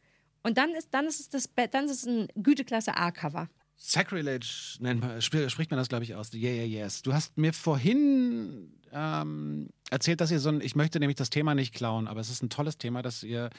[0.43, 3.49] Und dann ist, dann ist es das, dann ist es ein Güteklasse A-Cover.
[3.80, 6.34] Sacrilege nennt man, sp- spricht man das, glaube ich, aus.
[6.34, 7.03] Yeah, yeah, yes.
[7.03, 11.53] Du hast mir vorhin ähm, erzählt, dass ihr so ein, ich möchte nämlich das Thema
[11.55, 13.49] nicht klauen, aber es ist ein tolles Thema, dass ihr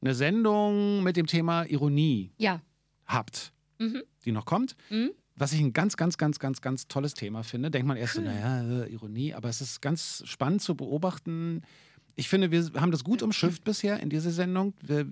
[0.00, 2.60] eine Sendung mit dem Thema Ironie Ja.
[3.06, 4.02] habt, Mhm.
[4.24, 4.76] die noch kommt.
[4.90, 5.12] Mhm.
[5.36, 7.70] Was ich ein ganz, ganz, ganz, ganz, ganz tolles Thema finde.
[7.70, 11.62] Denkt man erst so, naja, äh, Ironie, aber es ist ganz spannend zu beobachten.
[12.16, 14.74] Ich finde, wir haben das gut umschifft bisher in dieser Sendung.
[14.80, 15.06] Wir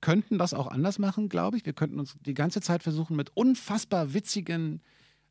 [0.00, 1.66] könnten das auch anders machen, glaube ich.
[1.66, 4.80] Wir könnten uns die ganze Zeit versuchen, mit unfassbar witzigen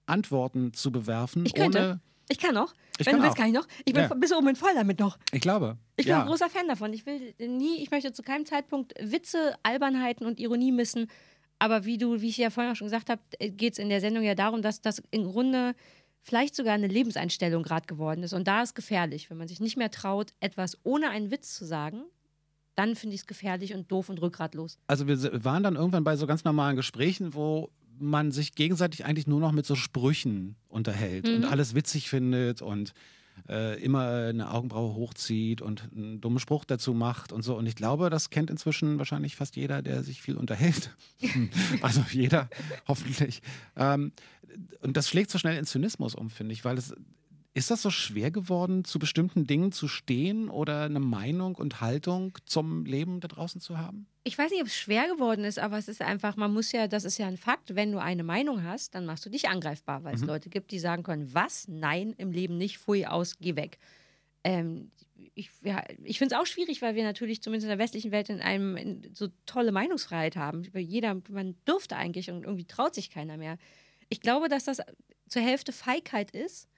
[0.05, 1.45] Antworten zu bewerfen.
[1.45, 1.99] Ich könnte.
[2.31, 2.73] Ich kann noch.
[2.99, 3.37] Ich Wenn kann du willst, auch.
[3.39, 3.67] kann ich noch.
[3.85, 4.13] Ich bin Ja.
[4.13, 5.17] bis oben voll damit noch.
[5.31, 5.77] ich glaube.
[5.95, 6.21] Ich bin ja.
[6.21, 6.93] ein großer Fan davon.
[6.93, 11.07] Ich will nie, ich möchte zu keinem Zeitpunkt Witze, Albernheiten und Ironie missen.
[11.57, 13.99] Aber wie du, wie ich ja vorhin auch schon gesagt habe, geht es in der
[13.99, 15.73] Sendung ja darum, dass das im Grunde
[16.21, 18.33] vielleicht sogar eine Lebenseinstellung gerade geworden ist.
[18.33, 21.65] Und da ist gefährlich, wenn man sich nicht mehr traut, etwas ohne einen Witz zu
[21.65, 22.03] sagen.
[22.79, 24.77] Dann finde ich es gefährlich und doof und rückgratlos.
[24.87, 29.27] Also wir waren dann irgendwann bei so ganz normalen Gesprächen, wo man sich gegenseitig eigentlich
[29.27, 31.45] nur noch mit so Sprüchen unterhält und Mhm.
[31.45, 32.93] alles witzig findet und
[33.49, 37.57] äh, immer eine Augenbraue hochzieht und einen dummen Spruch dazu macht und so.
[37.57, 40.95] Und ich glaube, das kennt inzwischen wahrscheinlich fast jeder, der sich viel unterhält.
[41.81, 42.49] also jeder,
[42.87, 43.41] hoffentlich.
[43.75, 44.13] Ähm,
[44.81, 46.95] und das schlägt so schnell in Zynismus um, finde ich, weil es
[47.53, 52.37] ist das so schwer geworden, zu bestimmten Dingen zu stehen oder eine Meinung und Haltung
[52.45, 54.07] zum Leben da draußen zu haben?
[54.23, 56.87] Ich weiß nicht, ob es schwer geworden ist, aber es ist einfach, man muss ja,
[56.87, 60.03] das ist ja ein Fakt, wenn du eine Meinung hast, dann machst du dich angreifbar,
[60.03, 60.27] weil es Mhm.
[60.27, 61.67] Leute gibt, die sagen können, was?
[61.67, 63.79] Nein, im Leben nicht, pfui aus, geh weg.
[64.43, 64.91] Ähm,
[65.35, 68.29] ich ja, ich finde es auch schwierig, weil wir natürlich zumindest in der westlichen Welt
[68.29, 70.63] in einem in so tolle Meinungsfreiheit haben.
[70.75, 73.57] Jeder, man dürfte eigentlich und irgendwie traut sich keiner mehr.
[74.09, 74.79] Ich glaube, dass das
[75.27, 76.68] zur Hälfte Feigheit ist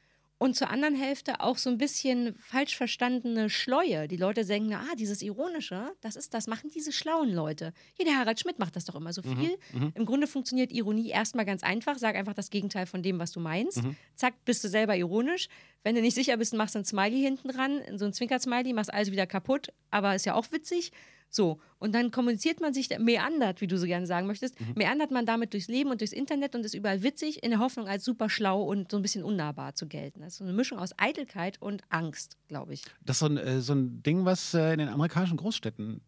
[0.42, 4.08] und zur anderen Hälfte auch so ein bisschen falsch verstandene Schleue.
[4.08, 7.74] Die Leute denken, ah, dieses Ironische, das ist das, machen diese schlauen Leute.
[7.94, 9.56] Hier, der Harald Schmidt macht das doch immer so viel.
[9.72, 9.92] mhm.
[9.94, 12.00] Im Grunde funktioniert Ironie erstmal ganz einfach.
[12.00, 13.84] Sag einfach das Gegenteil von dem, was du meinst.
[13.84, 13.96] Mhm.
[14.16, 15.48] Zack, bist du selber ironisch.
[15.84, 18.92] Wenn du nicht sicher bist, machst du ein Smiley hinten dran, so ein Zwinker-Smiley, machst
[18.92, 20.92] alles wieder kaputt, aber ist ja auch witzig.
[21.34, 24.74] So, und dann kommuniziert man sich, meandert, wie du so gerne sagen möchtest, Mhm.
[24.76, 27.88] meandert man damit durchs Leben und durchs Internet und ist überall witzig, in der Hoffnung,
[27.88, 30.20] als super schlau und so ein bisschen unnahbar zu gelten.
[30.20, 32.84] Das ist so eine Mischung aus Eitelkeit und Angst, glaube ich.
[33.06, 36.02] Das ist so ein, äh, so ein Ding, was äh, in den amerikanischen Großstädten,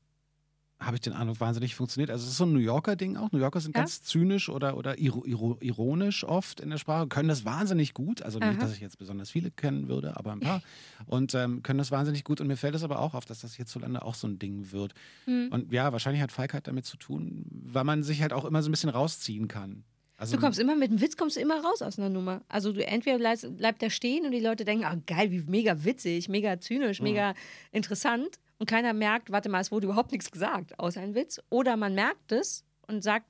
[0.86, 2.10] habe ich den Eindruck, wahnsinnig funktioniert.
[2.10, 3.32] Also es ist so ein New Yorker Ding auch.
[3.32, 3.82] New Yorker sind Ja.
[3.82, 8.22] ganz zynisch oder, oder iro iro ironisch oft in der Sprache, können das wahnsinnig gut.
[8.22, 8.58] Also nicht, Aha.
[8.60, 10.62] dass ich jetzt besonders viele kennen würde, aber ein paar.
[11.06, 12.42] Und ähm, können das wahnsinnig gut.
[12.42, 14.94] Und mir fällt es aber auch auf, dass das hierzulande auch so ein Ding wird.
[15.26, 15.50] Hm.
[15.52, 18.70] Und ja, wahrscheinlich hat Feigheit damit zu tun, weil man sich halt auch immer so
[18.70, 19.84] ein bisschen rausziehen kann.
[20.16, 22.44] Also, Du kommst immer mit dem Witz, kommst du immer raus aus einer Nummer.
[22.48, 25.84] Also du entweder bleibst, bleibt der stehen und die Leute denken, ah geil, wie mega
[25.84, 27.04] witzig, mega zynisch, Mhm.
[27.06, 27.34] mega
[27.72, 28.40] interessant.
[28.60, 31.42] Und keiner merkt, warte mal, es wurde überhaupt nichts gesagt, außer ein Witz.
[31.50, 33.28] Oder man merkt es und sagt,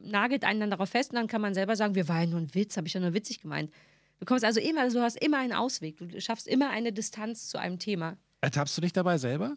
[0.00, 2.54] nagelt einen dann darauf fest und dann kann man selber sagen, wir waren nur ein
[2.54, 3.72] Witz, habe ich ja nur witzig gemeint.
[4.18, 7.58] Du kommst also immer, du hast immer einen Ausweg, du schaffst immer eine Distanz zu
[7.58, 8.16] einem Thema.
[8.40, 9.56] Ertappst du dich dabei selber?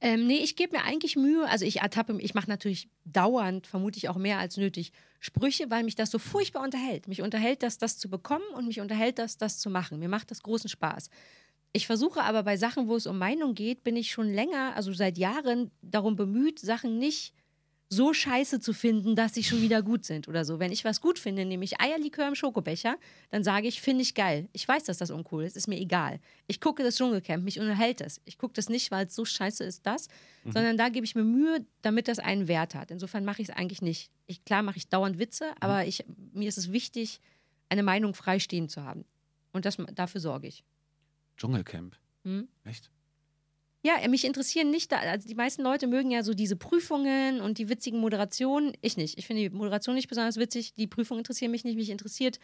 [0.00, 1.48] Ähm, nee, ich gebe mir eigentlich Mühe.
[1.48, 5.82] Also ich ertappe, ich mache natürlich dauernd, vermute ich auch mehr als nötig, Sprüche, weil
[5.82, 7.08] mich das so furchtbar unterhält.
[7.08, 9.98] Mich unterhält das, das zu bekommen und mich unterhält das, das zu machen.
[9.98, 11.10] Mir macht das großen Spaß.
[11.72, 14.92] Ich versuche aber bei Sachen, wo es um Meinung geht, bin ich schon länger, also
[14.92, 17.34] seit Jahren, darum bemüht, Sachen nicht
[17.90, 20.58] so scheiße zu finden, dass sie schon wieder gut sind oder so.
[20.58, 22.96] Wenn ich was gut finde, nämlich Eierlikör im Schokobecher,
[23.30, 24.48] dann sage ich, finde ich geil.
[24.52, 26.20] Ich weiß, dass das uncool ist, ist mir egal.
[26.46, 28.20] Ich gucke das Dschungelcamp, mich unterhält es.
[28.26, 30.08] Ich gucke das nicht, weil es so scheiße ist, das,
[30.44, 30.52] mhm.
[30.52, 32.90] sondern da gebe ich mir Mühe, damit das einen Wert hat.
[32.90, 34.10] Insofern mache ich es eigentlich nicht.
[34.26, 35.56] Ich, klar mache ich dauernd Witze, mhm.
[35.60, 36.04] aber ich,
[36.34, 37.20] mir ist es wichtig,
[37.70, 39.06] eine Meinung frei stehen zu haben.
[39.52, 40.62] Und das, dafür sorge ich.
[41.38, 41.96] Dschungelcamp.
[42.24, 42.48] Hm?
[42.64, 42.90] Echt?
[43.82, 47.58] Ja, mich interessieren nicht, da, also die meisten Leute mögen ja so diese Prüfungen und
[47.58, 48.72] die witzigen Moderationen.
[48.82, 49.18] Ich nicht.
[49.18, 50.74] Ich finde die Moderation nicht besonders witzig.
[50.74, 51.76] Die Prüfungen interessieren mich nicht.
[51.76, 52.40] Mich interessiert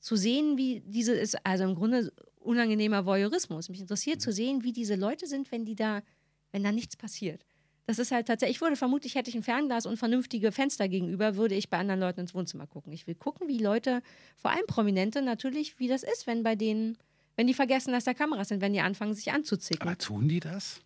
[0.00, 3.68] zu sehen, wie diese ist, also im Grunde unangenehmer Voyeurismus.
[3.68, 4.20] Mich interessiert mhm.
[4.20, 6.02] zu sehen, wie diese Leute sind, wenn die da,
[6.50, 7.44] wenn da nichts passiert.
[7.86, 11.36] Das ist halt tatsächlich, ich würde vermutlich, hätte ich ein Fernglas und vernünftige Fenster gegenüber,
[11.36, 12.92] würde ich bei anderen Leuten ins Wohnzimmer gucken.
[12.92, 14.00] Ich will gucken, wie Leute,
[14.36, 16.96] vor allem Prominente natürlich, wie das ist, wenn bei denen
[17.40, 19.80] wenn die vergessen, dass da Kameras sind, wenn die anfangen, sich anzuzicken.
[19.80, 20.82] Aber tun die das?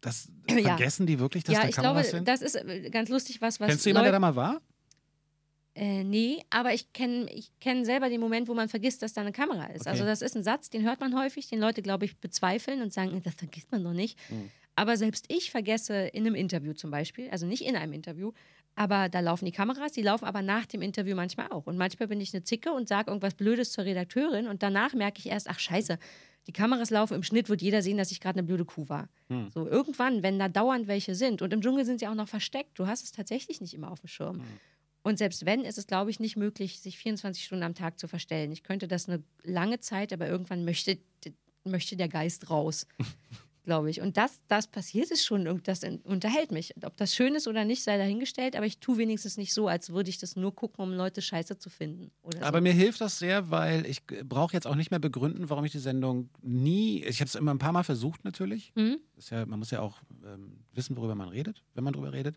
[0.00, 0.68] Das ja.
[0.68, 2.28] vergessen die wirklich, dass ja, da Kameras glaube, sind?
[2.28, 3.68] das ist äh, ganz lustig, was was.
[3.68, 4.62] Kennst du jemanden, der da mal war?
[5.74, 9.20] Äh, nee, aber ich kenne ich kenn selber den Moment, wo man vergisst, dass da
[9.20, 9.82] eine Kamera ist.
[9.82, 9.90] Okay.
[9.90, 12.94] Also das ist ein Satz, den hört man häufig, den Leute, glaube ich, bezweifeln und
[12.94, 14.18] sagen, das vergisst man doch nicht.
[14.30, 14.50] Mhm.
[14.76, 18.32] Aber selbst ich vergesse in einem Interview zum Beispiel, also nicht in einem Interview,
[18.76, 21.66] aber da laufen die Kameras, die laufen aber nach dem Interview manchmal auch.
[21.66, 25.18] Und manchmal bin ich eine Zicke und sage irgendwas Blödes zur Redakteurin und danach merke
[25.18, 25.98] ich erst, ach scheiße,
[26.46, 29.08] die Kameras laufen, im Schnitt wird jeder sehen, dass ich gerade eine blöde Kuh war.
[29.28, 29.50] Hm.
[29.52, 32.78] So irgendwann, wenn da dauernd welche sind und im Dschungel sind sie auch noch versteckt,
[32.78, 34.40] du hast es tatsächlich nicht immer auf dem Schirm.
[34.40, 34.44] Hm.
[35.02, 38.08] Und selbst wenn, ist es, glaube ich, nicht möglich, sich 24 Stunden am Tag zu
[38.08, 38.52] verstellen.
[38.52, 40.98] Ich könnte das eine lange Zeit, aber irgendwann möchte,
[41.64, 42.86] möchte der Geist raus.
[43.66, 44.00] glaube ich.
[44.00, 46.74] Und das, das passiert ist schon und das unterhält mich.
[46.82, 49.90] Ob das schön ist oder nicht, sei dahingestellt, aber ich tue wenigstens nicht so, als
[49.90, 52.10] würde ich das nur gucken, um Leute scheiße zu finden.
[52.40, 52.62] aber so.
[52.62, 55.78] mir hilft das sehr, weil ich brauche jetzt auch nicht mehr begründen, warum ich die
[55.78, 58.72] Sendung nie, ich habe es immer ein paar Mal versucht natürlich.
[58.74, 58.98] Mhm.
[59.30, 62.36] Ja, man muss ja auch ähm, wissen, worüber man redet, wenn man darüber redet.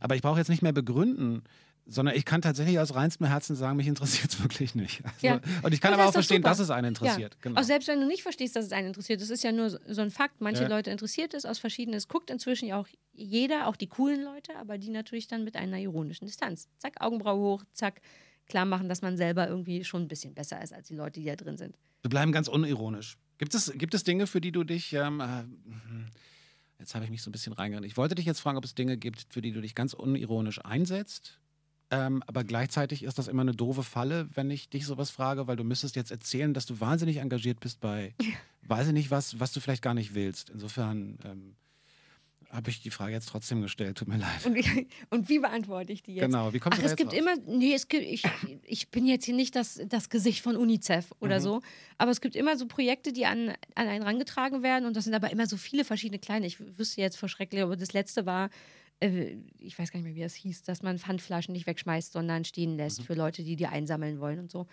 [0.00, 1.42] Aber ich brauche jetzt nicht mehr begründen,
[1.88, 5.04] sondern ich kann tatsächlich aus reinstem Herzen sagen, mich interessiert es wirklich nicht.
[5.04, 5.40] Also, ja.
[5.62, 6.48] Und ich kann aber, aber auch verstehen, super.
[6.48, 7.34] dass es einen interessiert.
[7.34, 7.40] Ja.
[7.42, 7.60] Genau.
[7.60, 10.00] Auch selbst wenn du nicht verstehst, dass es einen interessiert, das ist ja nur so
[10.00, 10.40] ein Fakt.
[10.40, 10.68] Manche ja.
[10.68, 11.96] Leute interessiert es aus verschiedenen.
[11.96, 15.56] Es guckt inzwischen ja auch jeder, auch die coolen Leute, aber die natürlich dann mit
[15.56, 16.68] einer ironischen Distanz.
[16.78, 18.00] Zack, Augenbraue hoch, zack,
[18.46, 21.26] klar machen, dass man selber irgendwie schon ein bisschen besser ist als die Leute, die
[21.26, 21.76] da drin sind.
[22.02, 23.16] Wir bleiben ganz unironisch.
[23.38, 24.92] Gibt es, gibt es Dinge, für die du dich.
[24.92, 25.44] Ähm, äh,
[26.80, 27.88] jetzt habe ich mich so ein bisschen reingegangen.
[27.88, 30.64] Ich wollte dich jetzt fragen, ob es Dinge gibt, für die du dich ganz unironisch
[30.64, 31.38] einsetzt
[31.90, 35.56] ähm, aber gleichzeitig ist das immer eine doofe Falle, wenn ich dich sowas frage, weil
[35.56, 38.14] du müsstest jetzt erzählen, dass du wahnsinnig engagiert bist bei,
[38.62, 40.50] weiß ich nicht was, was du vielleicht gar nicht willst.
[40.50, 41.54] Insofern ähm,
[42.50, 43.98] habe ich die Frage jetzt trotzdem gestellt.
[43.98, 44.44] Tut mir leid.
[44.44, 46.24] Und wie, und wie beantworte ich die jetzt?
[46.24, 47.18] Genau, wie kommst Ach, du da es gibt raus?
[47.18, 48.24] immer, nee, es gibt, ich,
[48.64, 51.42] ich bin jetzt hier nicht das, das Gesicht von UNICEF oder mhm.
[51.42, 51.62] so,
[51.98, 55.14] aber es gibt immer so Projekte, die an, an einen rangetragen werden und das sind
[55.14, 56.46] aber immer so viele verschiedene kleine.
[56.46, 58.50] Ich wüsste jetzt vor schrecklich, aber das letzte war
[59.00, 62.44] äh, ich weiß gar nicht mehr, wie das hieß, dass man Pfandflaschen nicht wegschmeißt, sondern
[62.44, 63.04] stehen lässt mhm.
[63.04, 64.66] für Leute, die die einsammeln wollen und so.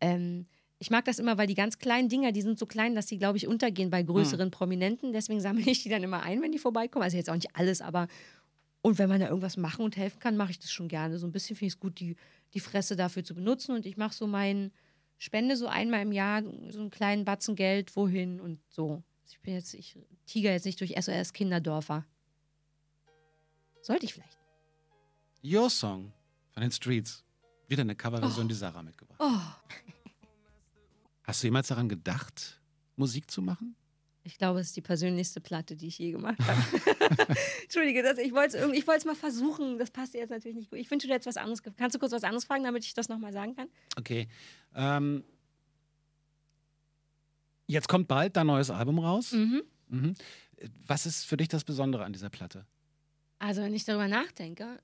[0.00, 0.46] Ähm,
[0.78, 3.18] ich mag das immer, weil die ganz kleinen Dinger, die sind so klein, dass die,
[3.18, 4.52] glaube ich, untergehen bei größeren mhm.
[4.52, 5.12] Prominenten.
[5.12, 7.04] Deswegen sammle ich die dann immer ein, wenn die vorbeikommen.
[7.04, 8.08] Also jetzt auch nicht alles, aber
[8.82, 11.18] und wenn man da irgendwas machen und helfen kann, mache ich das schon gerne.
[11.18, 12.16] So ein bisschen finde ich es gut, die,
[12.52, 13.74] die Fresse dafür zu benutzen.
[13.74, 14.72] Und ich mache so meinen
[15.16, 19.02] Spende so einmal im Jahr, so einen kleinen Batzen Geld, wohin und so.
[19.26, 19.96] Ich bin jetzt, ich
[20.26, 22.04] tiger jetzt nicht durch SOS Kinderdörfer.
[23.84, 24.38] Sollte ich vielleicht.
[25.44, 26.10] Your Song
[26.52, 27.22] von den Streets.
[27.68, 28.48] Wieder eine Coverversion, oh.
[28.48, 29.40] die Sarah mitgebracht oh.
[31.24, 32.62] Hast du jemals daran gedacht,
[32.96, 33.76] Musik zu machen?
[34.22, 36.62] Ich glaube, es ist die persönlichste Platte, die ich je gemacht habe.
[37.62, 39.78] Entschuldige, das, ich wollte es mal versuchen.
[39.78, 40.78] Das passt jetzt natürlich nicht gut.
[40.78, 41.62] Ich wünsche dir jetzt was anderes.
[41.76, 43.68] Kannst du kurz was anderes fragen, damit ich das nochmal sagen kann?
[43.98, 44.28] Okay.
[44.74, 45.24] Ähm,
[47.66, 49.32] jetzt kommt bald dein neues Album raus.
[49.32, 49.62] Mhm.
[49.88, 50.14] Mhm.
[50.86, 52.66] Was ist für dich das Besondere an dieser Platte?
[53.44, 54.78] Also, wenn ich darüber nachdenke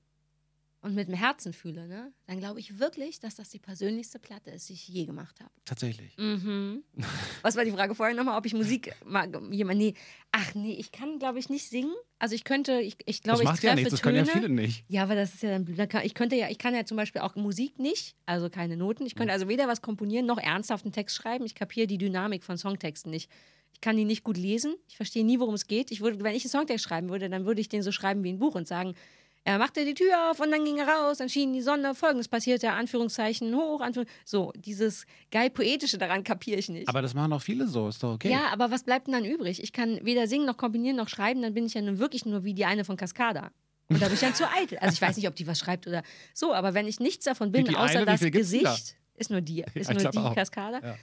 [0.81, 4.51] und mit dem Herzen fühle, ne, dann glaube ich wirklich, dass das die persönlichste Platte
[4.51, 5.49] ist, die ich je gemacht habe.
[5.65, 6.15] Tatsächlich.
[6.17, 6.83] Mhm.
[7.41, 9.35] Was war die Frage vorher nochmal, ob ich Musik mag?
[9.49, 9.95] Jemand, nee.
[10.31, 11.93] Ach nee, ich kann, glaube ich, nicht singen.
[12.19, 14.25] Also ich könnte, ich, ich glaube, das macht ich treffe ja nichts, das können ja
[14.25, 14.85] viele nicht.
[14.89, 15.65] Ja, aber das ist ja dann.
[16.03, 19.07] Ich könnte ja, ich kann ja zum Beispiel auch Musik nicht, also keine Noten.
[19.07, 21.45] Ich könnte also weder was komponieren noch ernsthaft einen Text schreiben.
[21.45, 23.31] Ich kapiere die Dynamik von Songtexten nicht.
[23.73, 24.75] Ich kann die nicht gut lesen.
[24.87, 25.91] Ich verstehe nie, worum es geht.
[25.91, 28.31] Ich würde, wenn ich einen Songtext schreiben würde, dann würde ich den so schreiben wie
[28.31, 28.95] ein Buch und sagen,
[29.43, 32.27] er machte die Tür auf und dann ging er raus, dann schien die Sonne, folgendes
[32.27, 36.87] passierte, Anführungszeichen hoch, Anführung so, dieses geil Poetische daran kapiere ich nicht.
[36.87, 38.29] Aber das machen auch viele so, ist doch okay.
[38.29, 39.63] Ja, aber was bleibt denn dann übrig?
[39.63, 42.43] Ich kann weder singen noch kombinieren noch schreiben, dann bin ich ja nun wirklich nur
[42.43, 43.51] wie die eine von Cascada.
[43.89, 44.77] Und da bin ich dann zu eitel.
[44.77, 46.03] Also ich weiß nicht, ob die was schreibt oder
[46.35, 48.05] so, aber wenn ich nichts davon bin, außer eine?
[48.05, 48.37] Das denn da?
[48.37, 50.35] Gesicht, ist nur die, ist ich nur die.
[50.35, 50.79] Cascada.
[50.81, 50.95] Ja.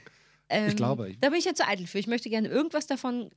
[0.48, 1.14] Ähm, Ich glaube.
[1.20, 1.98] Da bin ich ja zu eitel für.
[1.98, 3.30] Ich möchte gerne irgendwas davon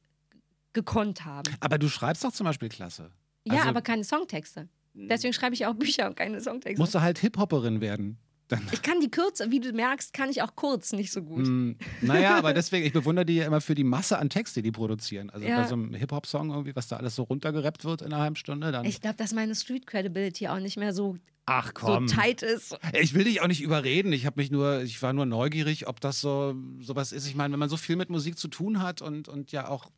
[0.73, 1.51] gekonnt haben.
[1.59, 3.11] Aber du schreibst doch zum Beispiel klasse.
[3.45, 4.69] Ja, Also- aber keine Songtexte.
[4.93, 6.81] Deswegen schreibe ich auch Bücher und keine Songtexte.
[6.81, 8.17] Musst du halt Hip-Hopperin werden.
[8.51, 11.47] Dann, Ich kann die kürzer, wie du merkst, kann ich auch kurz nicht so gut.
[11.47, 11.71] Mm,
[12.01, 15.29] naja, aber deswegen, ich bewundere die ja immer für die Masse an Texte, die produzieren.
[15.29, 15.61] Also Ja.
[15.61, 18.71] bei so einem Hip-Hop-Song irgendwie, was da alles so runtergerappt wird in einer halben Stunde,
[18.71, 18.85] dann.
[18.85, 22.07] Ich glaube, dass meine Street Credibility auch nicht mehr so, ach so komm.
[22.07, 22.77] tight ist.
[22.99, 24.11] Ich will dich auch nicht überreden.
[24.13, 27.25] Ich habe mich nur, ich war nur neugierig, ob das so sowas ist.
[27.27, 29.89] Ich meine, wenn man so viel mit Musik zu tun hat und, und ja auch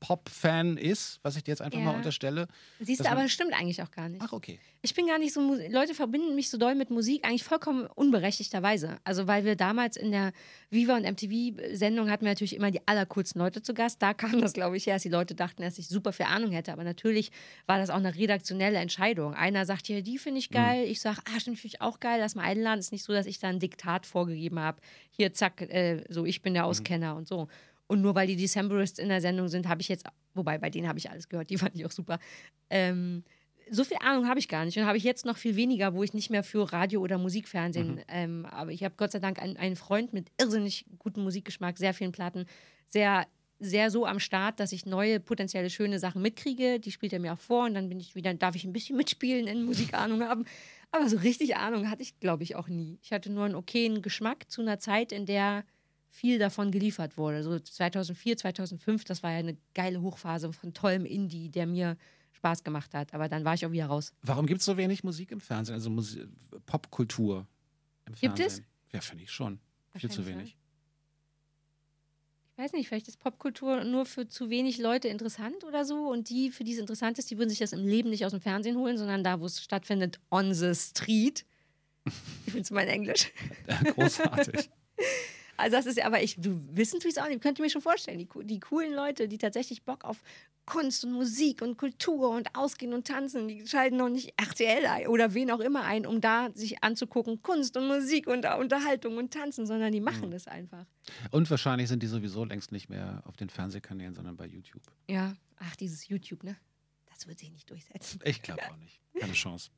[0.00, 1.84] Pop-Fan ist, was ich dir jetzt einfach Ja.
[1.84, 2.48] mal unterstelle.
[2.80, 4.22] Siehst du, aber das stimmt eigentlich auch gar nicht.
[4.24, 4.58] Ach, okay.
[4.82, 5.40] Ich bin gar nicht so,
[5.70, 8.98] Leute verbinden mich so doll mit Musik, eigentlich vollkommen unberechtigterweise.
[9.04, 10.32] Also, weil wir damals in der
[10.70, 14.00] Viva und MTV-Sendung hatten wir natürlich immer die allercoolsten Leute zu Gast.
[14.02, 16.50] Da kam das, glaube ich, her, dass die Leute dachten, dass ich super viel Ahnung
[16.52, 16.72] hätte.
[16.72, 17.30] Aber natürlich
[17.66, 19.34] war das auch eine redaktionelle Entscheidung.
[19.34, 20.84] Einer sagt hier, die finde ich geil.
[20.86, 22.78] Ich sage, ah, stimmt, finde ich auch geil, lass mal einladen.
[22.78, 24.80] Es ist nicht so, dass ich da ein Diktat vorgegeben habe.
[25.10, 27.48] Hier, zack, äh, so, ich bin der Auskenner und so.
[27.88, 30.86] Und nur weil die Decemberists in der Sendung sind, habe ich jetzt, wobei bei denen
[30.86, 32.20] habe ich alles gehört, die fand ich auch super.
[32.70, 33.24] Ähm,
[33.70, 36.02] so viel Ahnung habe ich gar nicht und habe ich jetzt noch viel weniger, wo
[36.02, 38.00] ich nicht mehr für Radio oder Musikfernsehen.
[38.08, 41.92] Ähm, aber ich habe Gott sei Dank einen, einen Freund mit irrsinnig gutem Musikgeschmack, sehr
[41.92, 42.46] vielen Platten,
[42.88, 43.26] sehr
[43.60, 46.78] sehr so am Start, dass ich neue potenzielle schöne Sachen mitkriege.
[46.78, 48.96] Die spielt er mir auch vor und dann bin ich wieder, darf ich ein bisschen
[48.96, 50.44] mitspielen, in Musikahnung haben.
[50.90, 52.98] Aber so richtig Ahnung hatte ich, glaube ich, auch nie.
[53.02, 55.64] Ich hatte nur einen okayen Geschmack zu einer Zeit, in der
[56.10, 57.42] viel davon geliefert wurde.
[57.42, 61.96] So 2004, 2005, das war ja eine geile Hochphase von tollem Indie, der mir
[62.32, 63.14] Spaß gemacht hat.
[63.14, 64.12] Aber dann war ich auch wieder raus.
[64.22, 65.74] Warum gibt es so wenig Musik im Fernsehen?
[65.74, 66.26] Also Musi
[66.66, 67.46] Popkultur
[68.06, 68.66] im Gibt Fernsehen?
[68.92, 69.60] Ja, finde ich schon.
[69.96, 70.56] Viel zu wenig.
[72.52, 76.08] Ich weiß nicht, vielleicht ist Popkultur nur für zu wenig Leute interessant oder so.
[76.08, 78.32] Und die, für die es interessant ist, die würden sich das im Leben nicht aus
[78.32, 81.44] dem Fernsehen holen, sondern da, wo es stattfindet, on the street.
[82.04, 83.32] Ich finde es mein Englisch.
[83.94, 84.70] Großartig.
[85.58, 87.42] Also das ist ja, aber ich, du wissen tue ich es auch nicht.
[87.42, 90.22] Könnt ihr mir schon vorstellen, die, die coolen Leute, die tatsächlich Bock auf
[90.66, 95.08] Kunst und Musik und Kultur und Ausgehen und Tanzen, die schalten noch nicht RTL ein
[95.08, 99.32] oder wen auch immer ein, um da sich anzugucken, Kunst und Musik und Unterhaltung und
[99.32, 100.84] Tanzen, sondern die machen das einfach.
[101.30, 104.82] Und wahrscheinlich sind die sowieso längst nicht mehr auf den Fernsehkanälen, sondern bei YouTube.
[105.08, 106.56] Ja, ach, dieses YouTube, ne?
[107.06, 108.20] Das wird sich nicht durchsetzen.
[108.24, 109.00] Ich glaube auch nicht.
[109.18, 109.70] Keine Chance.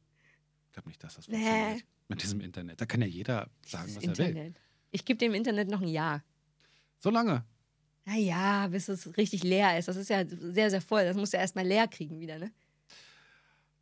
[0.66, 1.84] Ich glaube nicht, dass das funktioniert.
[2.08, 2.80] Mit diesem Internet.
[2.80, 4.54] Da kann ja jeder sagen, was Das er will.
[4.90, 6.22] Ich gebe dem Internet noch ein Jahr.
[6.98, 7.44] So lange.
[8.04, 9.88] Naja, bis es richtig leer ist.
[9.88, 11.04] Das ist ja sehr, sehr voll.
[11.04, 12.50] Das musst du erstmal leer kriegen wieder, ne?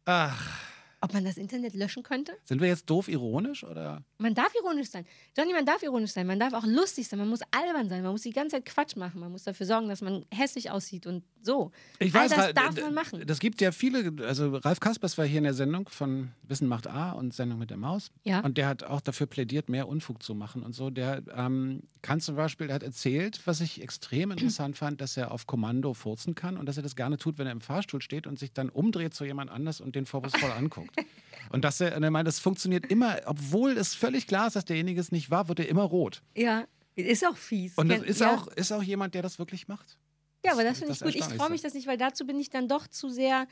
[0.04, 0.60] Ach,
[1.00, 2.32] Ob man das Internet löschen könnte?
[2.44, 4.02] sind wir jetzt doof ironisch oder?
[4.18, 5.06] Man darf ironisch sein.
[5.36, 6.26] Johnny, man darf ironisch sein.
[6.26, 7.18] Man darf auch lustig sein.
[7.18, 8.02] Man muss albern sein.
[8.02, 9.20] Man muss die ganze Zeit Quatsch machen.
[9.20, 11.70] Man muss dafür sorgen, dass man hässlich aussieht und so.
[11.98, 13.22] Ich All weiß, das darf man machen.
[13.26, 16.86] Das gibt ja viele, also Ralf Kaspers war hier in der Sendung von Wissen macht
[16.86, 18.10] A und Sendung mit der Maus.
[18.24, 18.40] Ja.
[18.40, 20.90] Und der hat auch dafür plädiert, mehr Unfug zu machen und so.
[20.90, 25.30] Der ähm, kann zum Beispiel, der hat erzählt, was ich extrem interessant fand, dass er
[25.30, 28.26] auf Kommando furzen kann und dass er das gerne tut, wenn er im Fahrstuhl steht
[28.26, 30.87] und sich dann umdreht zu jemand anders und den vorwurfsvoll anguckt.
[31.50, 34.66] Und dass er, und er meint, das funktioniert immer, obwohl es völlig klar ist, dass
[34.66, 36.22] derjenige es nicht war, wird er immer rot.
[36.36, 37.72] Ja, ist auch fies.
[37.78, 38.34] Und das ist, ja.
[38.34, 39.98] auch, ist auch jemand, der das wirklich macht.
[40.44, 41.14] Ja, aber das finde ich das gut.
[41.14, 43.46] Ich traue mich das nicht, weil dazu bin ich dann doch zu sehr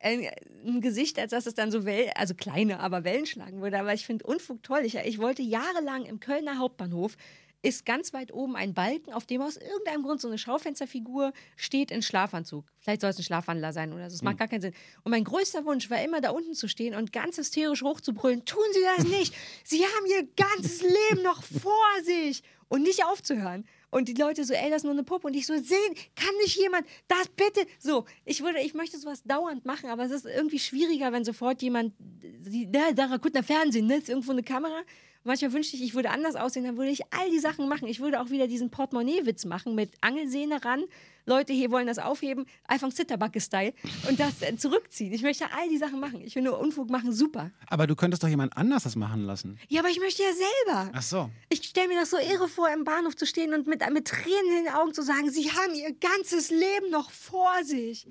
[0.00, 0.26] ein,
[0.66, 3.78] ein Gesicht, als dass es dann so Wellen, also kleine, aber Wellen schlagen würde.
[3.78, 4.80] Aber ich finde Unfug toll.
[4.84, 7.16] Ich, ich wollte jahrelang im Kölner Hauptbahnhof
[7.62, 11.90] ist ganz weit oben ein Balken, auf dem aus irgendeinem Grund so eine Schaufensterfigur steht
[11.90, 12.64] in Schlafanzug.
[12.78, 14.14] Vielleicht soll es ein Schlafwandler sein oder so.
[14.14, 14.74] Es macht gar keinen Sinn.
[15.04, 18.64] Und mein größter Wunsch war immer, da unten zu stehen und ganz hysterisch hochzubrüllen: Tun
[18.72, 19.34] Sie das nicht!
[19.64, 22.42] Sie haben Ihr ganzes Leben noch vor sich!
[22.68, 23.64] Und nicht aufzuhören.
[23.90, 25.26] Und die Leute so, ey, das ist nur eine Puppe.
[25.26, 27.66] Und ich so, sehen, kann nicht jemand das bitte?
[27.80, 31.60] So, ich würde, ich möchte sowas dauernd machen, aber es ist irgendwie schwieriger, wenn sofort
[31.62, 31.94] jemand,
[32.40, 33.96] sie, da, da, gut, na Fernsehen, ne?
[33.96, 34.82] Ist irgendwo eine Kamera.
[35.22, 37.86] Manchmal wünschte ich, ich würde anders aussehen, dann würde ich all die Sachen machen.
[37.86, 40.84] Ich würde auch wieder diesen Portemonnaie-Witz machen mit Angelsehne ran.
[41.26, 43.74] Leute hier wollen das aufheben, Alfons Zitterbacke-Style
[44.08, 45.12] und das äh, zurückziehen.
[45.12, 46.22] Ich möchte all die Sachen machen.
[46.22, 47.50] Ich finde Unfug machen super.
[47.68, 49.58] Aber du könntest doch jemand anders das machen lassen.
[49.68, 50.90] Ja, aber ich möchte ja selber.
[50.94, 51.30] Ach so.
[51.50, 54.58] Ich stelle mir das so irre vor, im Bahnhof zu stehen und mit, mit Tränen
[54.58, 58.06] in den Augen zu sagen, sie haben ihr ganzes Leben noch vor sich.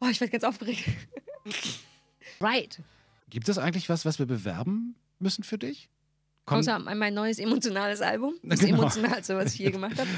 [0.00, 0.84] Oh, ich werde ganz aufgeregt.
[2.40, 2.80] right.
[3.28, 5.90] Gibt es eigentlich was, was wir bewerben müssen für dich?
[6.46, 8.34] Komm, Außer mein neues emotionales Album.
[8.42, 8.78] Das Genau.
[8.78, 10.08] emotionalste, was ich je gemacht habe.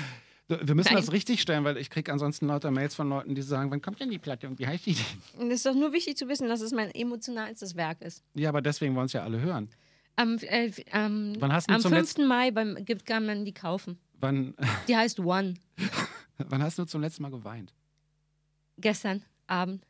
[0.66, 1.02] Wir müssen Nein.
[1.02, 4.00] das richtig stellen, weil ich kriege ansonsten lauter Mails von Leuten, die sagen, wann kommt
[4.00, 4.94] denn die Platte und wie heißt die
[5.38, 5.48] denn?
[5.50, 8.22] Es ist doch nur wichtig zu wissen, dass es mein emotionalstes Werk ist.
[8.34, 9.68] Ja, aber deswegen wollen es ja alle hören.
[10.16, 12.00] Am, äh, am, Wann hast du am zum 5.
[12.02, 13.98] letzten- Mai beim, kann man die kaufen.
[14.20, 14.54] Wann,
[14.88, 15.54] Die heißt One.
[16.38, 17.72] wann hast du zum letzten Mal geweint?
[18.78, 19.82] Gestern Abend.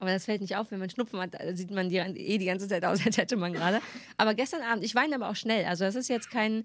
[0.00, 2.66] Aber das fällt nicht auf, wenn man Schnupfen hat, sieht man die, eh die ganze
[2.66, 3.80] Zeit aus, als hätte man gerade.
[4.16, 5.64] Aber gestern Abend, ich weine aber auch schnell.
[5.66, 6.64] Also das ist jetzt kein,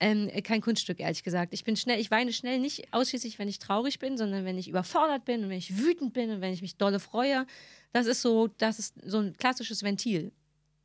[0.00, 1.52] ähm, kein Kunststück, ehrlich gesagt.
[1.54, 4.68] Ich bin schnell, ich weine schnell nicht ausschließlich, wenn ich traurig bin, sondern wenn ich
[4.68, 7.46] überfordert bin und wenn ich wütend bin und wenn ich mich dolle freue.
[7.92, 10.30] Das ist so, das ist so ein klassisches Ventil.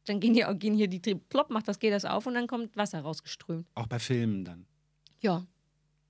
[0.05, 2.47] Dann gehen hier, gehen hier die Tri- plopp, macht das, geht das auf und dann
[2.47, 3.67] kommt Wasser rausgeströmt.
[3.75, 4.65] Auch bei Filmen dann.
[5.19, 5.45] Ja.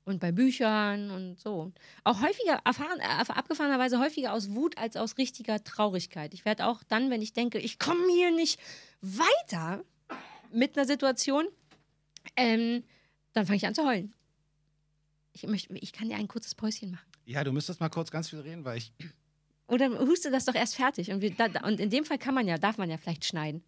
[0.09, 1.71] Und bei Büchern und so.
[2.03, 6.33] Auch häufiger, erfahren, äh, abgefahrenerweise häufiger aus Wut als aus richtiger Traurigkeit.
[6.33, 8.59] Ich werde auch dann, wenn ich denke, ich komme hier nicht
[9.01, 9.83] weiter
[10.51, 11.47] mit einer Situation,
[12.35, 12.83] ähm,
[13.33, 14.11] dann fange ich an zu heulen.
[15.31, 17.05] Ich, möchte, ich kann dir ein kurzes Päuschen machen.
[17.25, 18.91] Ja, du müsstest mal kurz ganz viel reden, weil ich.
[19.67, 21.11] Oder huste das doch erst fertig.
[21.11, 23.25] Und, wir, da, da- und in dem Fall kann man ja, darf man ja vielleicht
[23.25, 23.63] schneiden.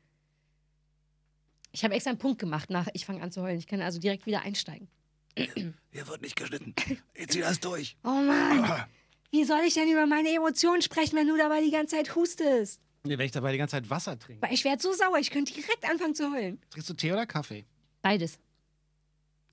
[1.71, 3.59] Ich habe extra einen Punkt gemacht nach, ich fange an zu heulen.
[3.59, 4.87] Ich kann also direkt wieder einsteigen.
[5.35, 6.75] Hier wird nicht geschnitten.
[7.13, 7.97] Ich zieh das durch.
[8.03, 8.85] Oh Mann,
[9.31, 12.81] wie soll ich denn über meine Emotionen sprechen, wenn du dabei die ganze Zeit hustest?
[13.03, 14.41] Nee, wenn ich dabei die ganze Zeit Wasser trinke.
[14.41, 16.59] Weil ich werde so sauer, ich könnte direkt anfangen zu heulen.
[16.69, 17.65] Trinkst du Tee oder Kaffee?
[18.01, 18.39] Beides.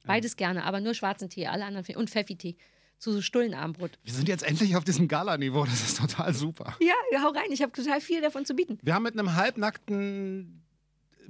[0.04, 2.56] Beides gerne, aber nur schwarzen Tee, alle anderen und Pfeffi-Tee.
[2.98, 3.98] Zu so Stullenarmbrot.
[4.02, 5.64] Wir sind jetzt endlich auf diesem Gala-Niveau.
[5.64, 6.76] Das ist total super.
[6.80, 8.78] Ja, hau rein, ich habe total viel davon zu bieten.
[8.82, 10.64] Wir haben mit einem halbnackten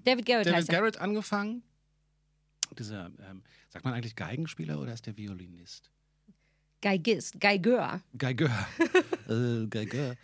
[0.02, 0.68] David Garrett David heißt.
[0.70, 1.62] Garrett angefangen.
[2.74, 5.90] Dieser, ähm, sagt man eigentlich Geigenspieler oder ist der Violinist?
[6.80, 8.00] Geigist, Geigeur.
[8.16, 8.66] Geigeur.
[9.28, 10.14] äh, Geigeur.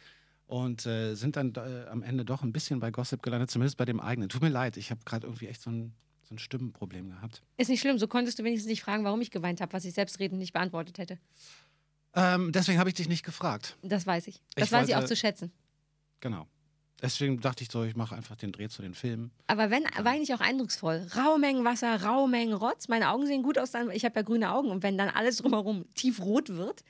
[0.46, 3.84] Und äh, sind dann äh, am Ende doch ein bisschen bei Gossip gelandet, zumindest bei
[3.84, 4.28] dem eigenen.
[4.28, 7.42] Tut mir leid, ich habe gerade irgendwie echt so ein, so ein Stimmenproblem gehabt.
[7.56, 9.94] Ist nicht schlimm, so konntest du wenigstens nicht fragen, warum ich geweint habe, was ich
[9.94, 11.18] selbstredend nicht beantwortet hätte.
[12.14, 13.76] Ähm, deswegen habe ich dich nicht gefragt.
[13.82, 14.40] Das weiß ich.
[14.54, 15.50] Das Ich weiß ich wollte- auch zu schätzen.
[16.20, 16.46] Genau.
[17.04, 19.30] Deswegen dachte ich so, ich mache einfach den Dreh zu den Filmen.
[19.46, 21.06] Aber wenn, weine ich auch eindrucksvoll.
[21.14, 22.88] Raumengen Wasser, Raumengen Rotz.
[22.88, 24.70] Meine Augen sehen gut aus, dann, ich habe ja grüne Augen.
[24.70, 26.82] Und wenn dann alles drumherum tiefrot wird,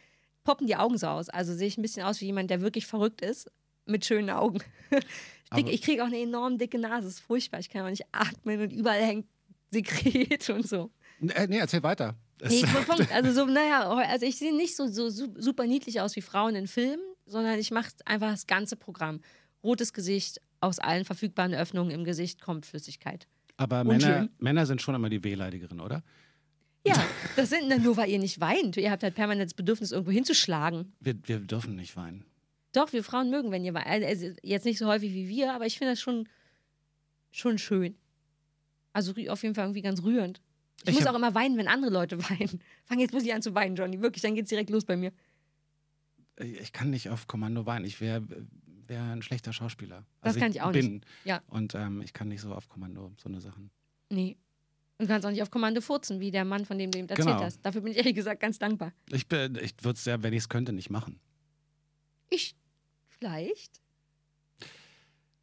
[0.44, 1.28] poppen die Augen so aus.
[1.28, 3.50] Also sehe ich ein bisschen aus wie jemand, der wirklich verrückt ist,
[3.86, 4.60] mit schönen Augen.
[5.56, 7.06] Dick, ich kriege auch eine enorm dicke Nase.
[7.06, 7.60] Das ist furchtbar.
[7.60, 9.26] Ich kann auch nicht atmen und überall hängt
[9.70, 10.90] Sekret und so.
[11.20, 12.14] Äh, nee, erzähl weiter.
[12.42, 13.10] Nee, Punkt.
[13.12, 16.54] Also so, naja, also ich sehe nicht so, so su- super niedlich aus wie Frauen
[16.54, 19.20] in Filmen, sondern ich mache einfach das ganze Programm.
[19.64, 23.26] Rotes Gesicht, aus allen verfügbaren Öffnungen im Gesicht kommt Flüssigkeit.
[23.56, 23.84] Aber.
[23.84, 26.02] Männer, Männer sind schon immer die Wehleidigeren, oder?
[26.86, 26.94] Ja,
[27.36, 28.76] das sind na, nur, weil ihr nicht weint.
[28.76, 30.92] Ihr habt halt permanent das Bedürfnis, irgendwo hinzuschlagen.
[31.00, 32.24] Wir, wir dürfen nicht weinen.
[32.72, 34.04] Doch, wir Frauen mögen, wenn ihr weint.
[34.04, 36.28] Also jetzt nicht so häufig wie wir, aber ich finde das schon,
[37.30, 37.96] schon schön.
[38.92, 40.40] Also auf jeden Fall irgendwie ganz rührend.
[40.82, 42.60] Ich, Ich muss auch immer weinen, wenn andere Leute weinen.
[42.84, 44.00] Fang jetzt muss ich an zu weinen, Johnny.
[44.00, 45.12] Wirklich, dann geht's direkt los bei mir.
[46.36, 47.84] Ich kann nicht auf Kommando weinen.
[47.84, 48.22] Ich wäre
[48.88, 50.04] wär ein schlechter Schauspieler.
[50.20, 50.94] Das Also kann ich auch bin.
[50.94, 51.06] nicht.
[51.24, 51.42] Ja.
[51.48, 53.70] Und ähm, ich kann nicht so auf Kommando so eine Sachen.
[54.10, 54.36] Nee.
[54.98, 57.26] Du kannst auch nicht auf Kommando furzen, wie der Mann, von dem du eben erzählt
[57.28, 57.40] Genau.
[57.42, 57.60] hast.
[57.62, 58.92] Dafür bin ich ehrlich gesagt ganz dankbar.
[59.10, 61.18] Ich, bin- ich würde es ja, wenn ich es könnte, nicht machen.
[62.30, 62.54] Ich
[63.08, 63.80] vielleicht.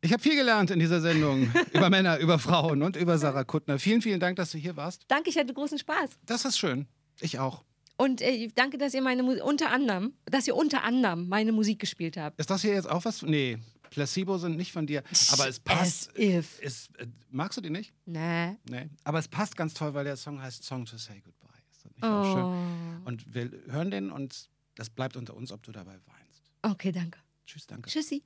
[0.04, 3.78] Ich habe viel gelernt in dieser Sendung über Männer, über Frauen und über Sarah Kuttner.
[3.78, 5.04] Vielen, vielen Dank, dass du hier warst.
[5.10, 6.12] Danke, ich hatte großen Spaß.
[6.26, 6.88] Das ist schön.
[7.20, 7.64] Ich auch.
[8.02, 11.78] Und äh, danke, dass ihr meine Musik unter anderem, dass ihr unter anderem meine Musik
[11.78, 12.39] gespielt habt.
[12.39, 13.22] Ist das hier jetzt auch was?
[13.22, 13.60] Nee,
[13.91, 15.04] Placebo sind nicht von dir.
[15.34, 16.10] Aber es passt.
[16.10, 16.60] As if.
[16.64, 17.93] Es, äh, magst du die nicht?
[18.08, 18.58] Nee.
[18.68, 18.89] Nee.
[19.04, 21.49] Aber es passt ganz toll, weil der Song heißt Song to Say Goodbye.
[21.72, 23.04] Ist das nicht auch schön?
[23.04, 23.08] Oh.
[23.08, 26.41] Und wir hören den und das bleibt unter uns, ob du dabei weinst.
[26.64, 27.20] Okay, danke.
[27.45, 27.88] Tschüss, danke.
[27.88, 28.24] Tschüssi.